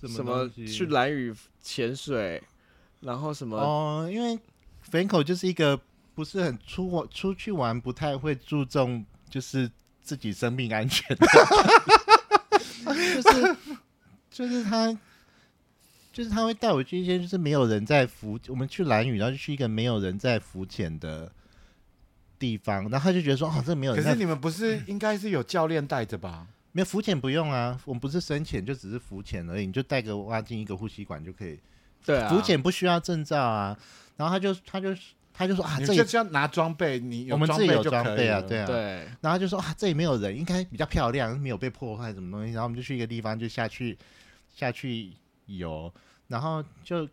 [0.00, 2.42] 什什么去蓝屿潜水，
[3.00, 4.38] 然后什么哦，因为
[4.90, 5.80] Franco 就是一个
[6.14, 9.70] 不是很出出去玩，不太会注重就是
[10.02, 11.26] 自己生命安全的，
[13.22, 13.56] 就是
[14.30, 14.92] 就是他
[16.12, 21.30] 就是他会带我去一些就是没有人在浮，我们去蓝屿，然后就去一个没有人在浮潜的
[22.38, 26.46] 地方，然后他就觉得说哦，这没有人在，可是你们不是应该是有教练带着吧？
[26.72, 31.58] 没有浮潜不用啊，我们不是深潜，就只是浮潜而已，你就带个蛙镜一个呼吸管就可以。
[32.04, 33.78] 对啊，浮潜不需要证照啊，
[34.16, 34.94] 然后他就他就
[35.34, 43.96] 他就说啊，这就要拿装备，你有我们自己有装备啊，装备就可以了对啊，对，然后就说啊，这里没有人，应该比较漂亮，没有被破坏什么东西，然后我们就去一个地方就下去
[44.54, 45.10] 下去
[45.46, 45.92] 游，
[46.28, 47.08] 然后就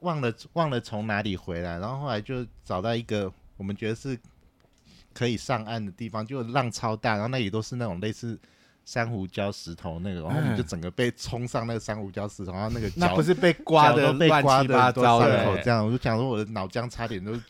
[0.00, 4.18] 忘了忘了从哪里回来，然后后来就找到一个我们觉得是
[5.12, 8.38] 可以上岸的地方，就浪超大，然后那里都是那种类似。
[8.84, 17.40] 珊瑚礁石头那个，然后我们就整个被冲上那个珊瑚礁石头，然后那个那不是被刮的被刮的乱七八糟的伤口这样，我就想说我的脑浆差点都溢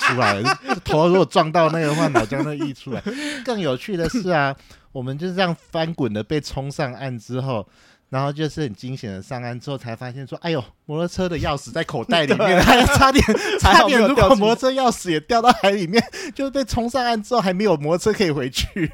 [0.00, 3.02] 出来了， 头如果撞到那个话，脑浆都溢出来。
[3.44, 4.54] 更有趣的是啊，
[4.92, 7.66] 我们就这样翻滚的被冲上岸之后。
[8.10, 13.24] 然后就是很惊险的上岸之后，才发现说：“哎呦，摩托车的钥匙在口袋里面， 还 差点
[13.60, 16.02] 差点，如果摩托车钥匙也掉到海里面，
[16.34, 18.90] 就被冲上岸之后还没有摩托车可以回去。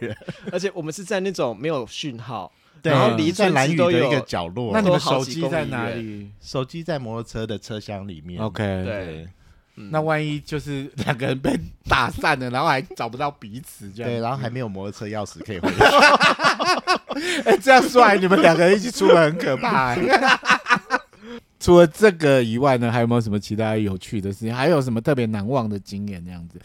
[0.53, 2.53] 而且我们是在那种没有讯号，
[2.83, 4.71] 对然后离在兰屿的一个角落。
[4.73, 6.31] 那你们手机在哪里？
[6.41, 8.41] 手机在摩托车的车厢里面。
[8.41, 9.29] OK，对。
[9.77, 11.59] 那万一就是 两个人被
[11.89, 15.77] 打散了，然后还找不到彼此，这样对，然后还没有摩托车钥匙可以回去。
[17.45, 19.95] 哎，这样说来，你们两个人一起出门很可怕。
[21.61, 24.55] 除了这个以外呢，还有没有什么其他有趣的事情？
[24.55, 26.25] 还有什么特别难忘的经验？
[26.25, 26.61] 这样子，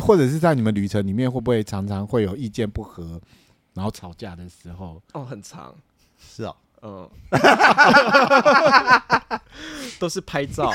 [0.00, 3.20] 或者是在你们旅程里面，会不会常常会有意见不合，
[3.74, 5.00] 然后吵架的时候？
[5.12, 5.74] 哦，很长，
[6.18, 6.56] 是哦。
[6.82, 7.08] 嗯，
[9.98, 10.72] 都是拍照，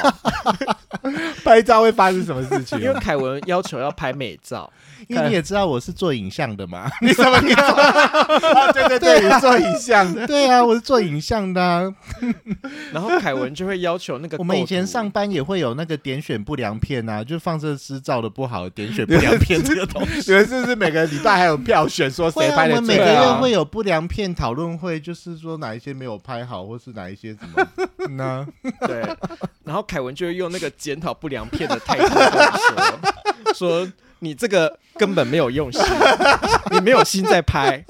[1.43, 2.79] 拍照会发生什么事情？
[2.79, 4.71] 因为凯文要求要拍美照，
[5.07, 6.89] 因为你也知道我是做影像的嘛。
[7.01, 7.41] 你怎么？
[7.41, 7.63] 你做？
[7.65, 10.27] 啊，对对对，你做影像的。
[10.27, 11.91] 对啊，我是做影像的啊。
[12.93, 20.31] 然后凯文就会要求那个，我们以前上班也会有那个点选不良片啊，就放射师照的不好，点选不良片这个东西。
[20.31, 22.75] 你们是不是每个礼拜还有票选，说谁拍的？
[22.75, 25.95] 我们每个月会有不良片讨论会，就是说哪一些。
[25.95, 27.65] 没有拍好，或是哪一些什么
[28.09, 28.45] 呢？
[28.85, 29.01] 对，
[29.63, 33.91] 然后凯文就会用那个检讨不良片的态度跟我说：“说
[34.25, 35.81] 你这个根本没有用心，
[36.71, 37.77] 你没有心在拍。”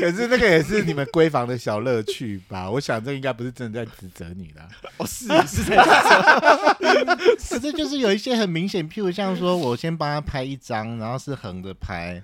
[0.00, 2.68] 可是那个也是你们闺房的小乐趣吧？
[2.70, 4.68] 我想这应该不是真的在指责你啦。
[4.98, 5.90] 哦，是是在指
[7.48, 7.58] 责。
[7.58, 12.22] 可是就是有一些很明显，譬如像说我先帮他拍一张，然后是横着拍，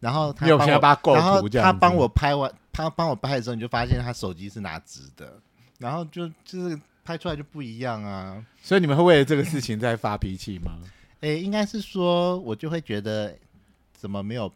[0.00, 0.66] 然后他帮
[1.02, 2.50] 我，然后他帮我拍完。
[2.76, 5.34] 他帮我拍的时候，你就发现他手机是拿直的，
[5.78, 8.44] 然后就就是拍出来就不一样啊。
[8.60, 10.72] 所以你们会为了这个事情在发脾气吗？
[11.24, 13.34] 诶、欸，应该是说，我就会觉得
[13.94, 14.52] 怎么没有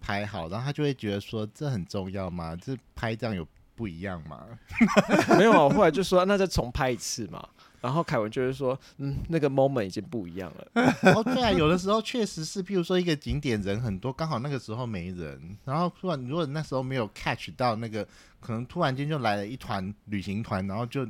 [0.00, 2.56] 拍好，然后他就会觉得说这很重要吗？
[2.56, 3.46] 这拍这样有
[3.76, 4.44] 不一样吗？
[5.38, 7.48] 没有啊，我后来就说那再重拍一次嘛。
[7.80, 10.66] 然后凯文就会说，嗯，那个 moment 已经不一样了。
[11.14, 18.04] 哦，对啊，有的时候确实是，譬如说一个景点人很多，刚好那个时候没人，然后突然如果那时候没有 catch 到那个，
[18.40, 21.06] 可能突然间就来了一团旅行团，然后就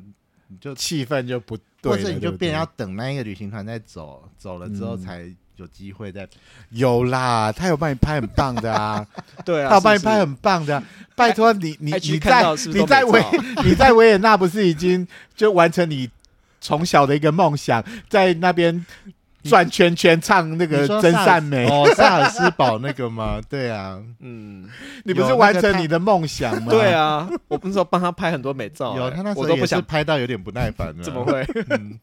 [0.49, 6.27] 你就气氛就不对，或者你就变要等那一个旅行团再走，走了之后才有机会再
[6.71, 9.07] 有啦，他有帮你拍很棒的啊，
[9.45, 10.83] 对啊，他有帮你拍很棒的啊、
[11.15, 13.31] 拜托你你 IG 你看在到是不是都你在维照
[13.65, 16.09] 你在维也纳不是已经就完成你
[16.61, 18.85] 从小的一个梦想，在那边
[19.45, 23.41] 转圈圈唱那个真善美，哦，萨尔斯堡那个吗？
[23.49, 24.69] 对啊，嗯，
[25.05, 26.71] 你不是完成你的梦想吗？
[26.73, 31.03] 对啊，我不是说帮他拍很多美照、欸有他那时候也是我都不想，拍到有点不耐烦了。
[31.05, 31.47] 怎么会？
[31.71, 31.99] 嗯，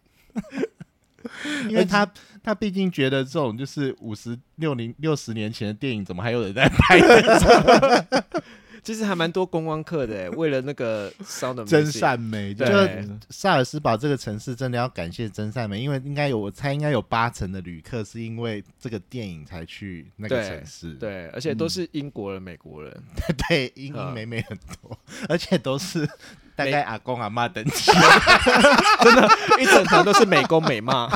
[1.69, 2.07] 因为他
[2.43, 6.99] 他毕竟觉得这种就是五十六零六十年前的电影，怎么还有人在拍？
[8.85, 20.93] 其实还蛮多观光客的、欸， 为了那个 Sound of 真善美，就是萨尔斯堡这个城市真的要感谢真善美，因为应该有我猜应该有八成的旅客是因为这个电影才去那个城市。
[20.93, 22.95] 对，而且都是英国人、美国人，
[23.49, 26.07] 对， 英英美美很多，而且都是
[26.55, 27.91] 大概阿公阿妈等级。
[29.59, 31.09] 一整团都是美工美骂。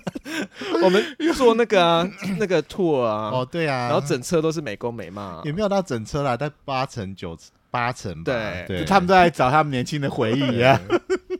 [0.82, 1.04] 我们
[1.34, 2.08] 做那个啊，
[2.38, 5.52] 那个 tour 啊，哦，对啊，然后整车都是美工美骂也。
[5.52, 7.36] 没有到整车啦，但八成九
[7.70, 8.32] 八成吧。
[8.32, 10.80] 对对，他们都在找他们年轻的回忆啊。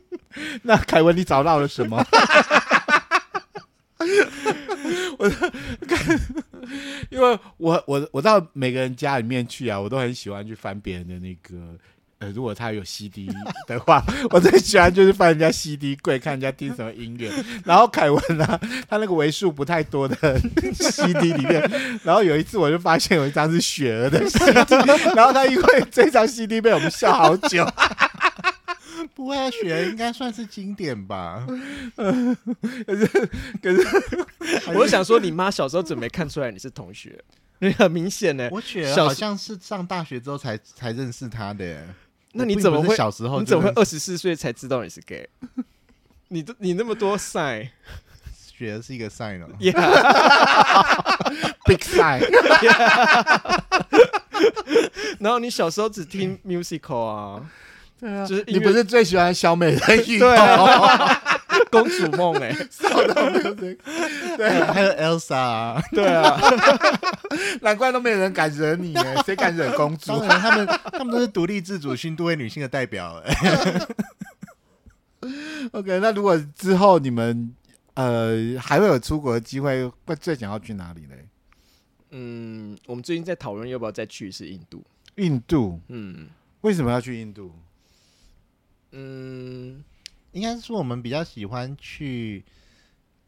[0.63, 2.05] 那凯文，你找到了什么？
[5.17, 5.29] 我
[7.09, 11.77] 因为我我我到每个人家里面去啊，我都很喜欢去翻别人的那个。
[12.21, 13.27] 呃，如果他有 CD
[13.67, 17.31] 的话，我最喜欢就是翻人家 CD 柜，看人家听什么音乐。
[17.65, 20.15] 然后凯文啊，他那个为数不太多的
[20.73, 21.59] CD 里面，
[22.03, 24.51] 然后有一次我就发现有一张是雪儿的 CD，
[25.15, 27.67] 然后他因为这张 CD 被我们笑好久。
[29.15, 31.43] 不会啊，雪儿应该算是经典吧？
[31.95, 33.07] 可是
[33.61, 37.19] 可是，我想说，你妈小时候怎么没看出来你是同学？
[37.59, 38.47] 你很明显呢。
[38.51, 41.83] 我雪儿好像是上大学之后才才认识他的耶。
[42.33, 45.27] 那你怎么会小时候你怎么会二十四岁才知道你是 gay？
[46.29, 47.67] 你都你那么多 sign，
[48.57, 49.73] 觉得是一个 sign 哦？yeah,
[51.65, 52.21] Big sign
[55.19, 57.41] 然后你小时候只听 musical 啊，
[57.99, 60.17] 对啊就是你不是最喜欢小美人鱼？
[60.19, 61.40] 对啊，
[61.71, 62.53] 公主梦哎、
[64.37, 66.39] 对啊，还有 Elsa，啊对啊，
[67.61, 70.27] 难怪都没有人敢惹你哎，谁敢惹公主当？
[70.27, 73.21] 然他们他们都是独立自主、新都会女性的代表。
[73.25, 73.35] 哎
[75.73, 77.55] OK，那如果之后你们
[77.93, 81.25] 呃还会有出国的机会，会最想要去哪里嘞？
[82.09, 84.83] 嗯，我们最近在讨论要不要再去一次印度，
[85.15, 85.79] 印度？
[85.87, 86.27] 嗯
[86.61, 87.53] 为什么要去印度？
[88.91, 89.81] 嗯，
[90.31, 92.43] 应该是说我们比较喜欢去，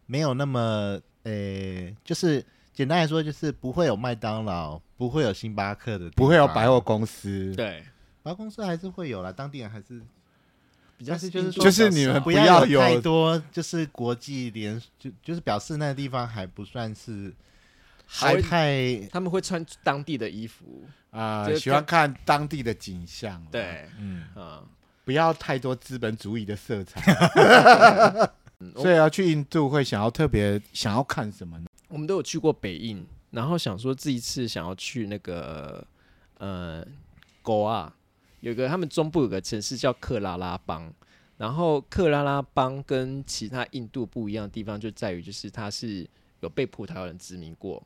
[0.06, 2.44] 没有那么呃，就是
[2.74, 7.84] 简单来说，就是不会有麦当劳，不会有星巴克的，不会有百货公司，对，
[8.22, 10.02] 百货公司还是会有啦，当地人还是
[10.98, 17.34] 比较但是就是说就是你们不要有太多，就是国际连就就是表示那个地方还不算是
[18.06, 24.24] 还太他们会穿当地的衣服，啊、就喜欢看当地的景象，，对，嗯。
[24.36, 24.64] 啊，
[25.04, 27.02] 不要太多资本主义的色彩。
[28.60, 31.66] 嗯 所以要去印度会想要特别想要看什么呢？
[31.90, 35.86] 我们都有去过北印，然后想说这一次想要去那个
[36.38, 36.86] 呃，
[37.42, 37.94] 狗啊，
[38.40, 40.94] 有个他们中部有个城市叫克拉拉邦，
[41.36, 47.86] 然后克拉拉邦跟其他印度不一样的地方就在于，就是它是有被葡萄牙人殖民过，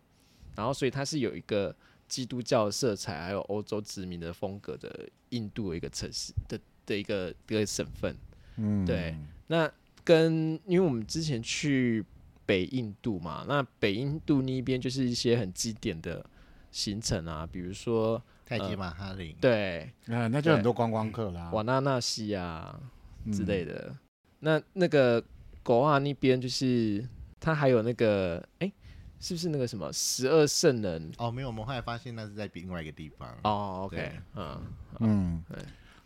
[0.55, 1.75] 然后所以它是有一个
[2.07, 8.15] 基督教色彩，还有欧洲殖民的风格的印度的一个城市的的一个一个省份。
[8.55, 9.15] 嗯，对
[9.45, 9.71] 那
[10.03, 12.03] 跟因为我们之前去
[12.43, 16.25] 北印度嘛，那北印度那边就是一些很经典的
[16.71, 21.51] 行程啊，比如说泰姬玛哈陵，对啊，那就很多观光客啦。
[21.51, 22.79] 瓦纳纳西啊
[23.25, 23.95] 嗯之类的。
[24.39, 25.23] 那那个
[25.61, 27.05] 国啊那边就是
[27.39, 28.71] 它还有那个哎、
[29.19, 31.11] 是不是那个什么十二圣人？
[31.17, 33.27] 哦，没有，我们后来发现那是在另外一个地方。
[33.43, 34.61] 哦，OK，嗯，
[34.99, 35.59] 嗯对，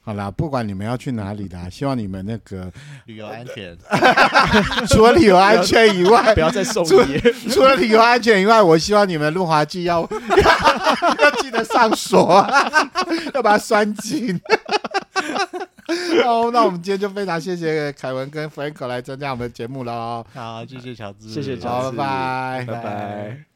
[0.03, 2.71] 好啦，不管你们要去哪里啦， 希望你们那个
[3.05, 3.77] 旅游安全，
[4.89, 7.19] 除了旅游安全以外 不，要再送除礼。
[7.49, 10.01] 除了旅游安全以外，我希望你们润滑剂要
[11.19, 12.89] 要记得上锁啊，
[13.33, 14.39] 要把它拴紧。
[16.23, 20.25] 好，那我们今天就非常谢谢凯文跟 Frank 来参加我们的节目喽。
[20.33, 23.50] 好，谢谢乔治，谢谢乔好，治拜拜，拜拜。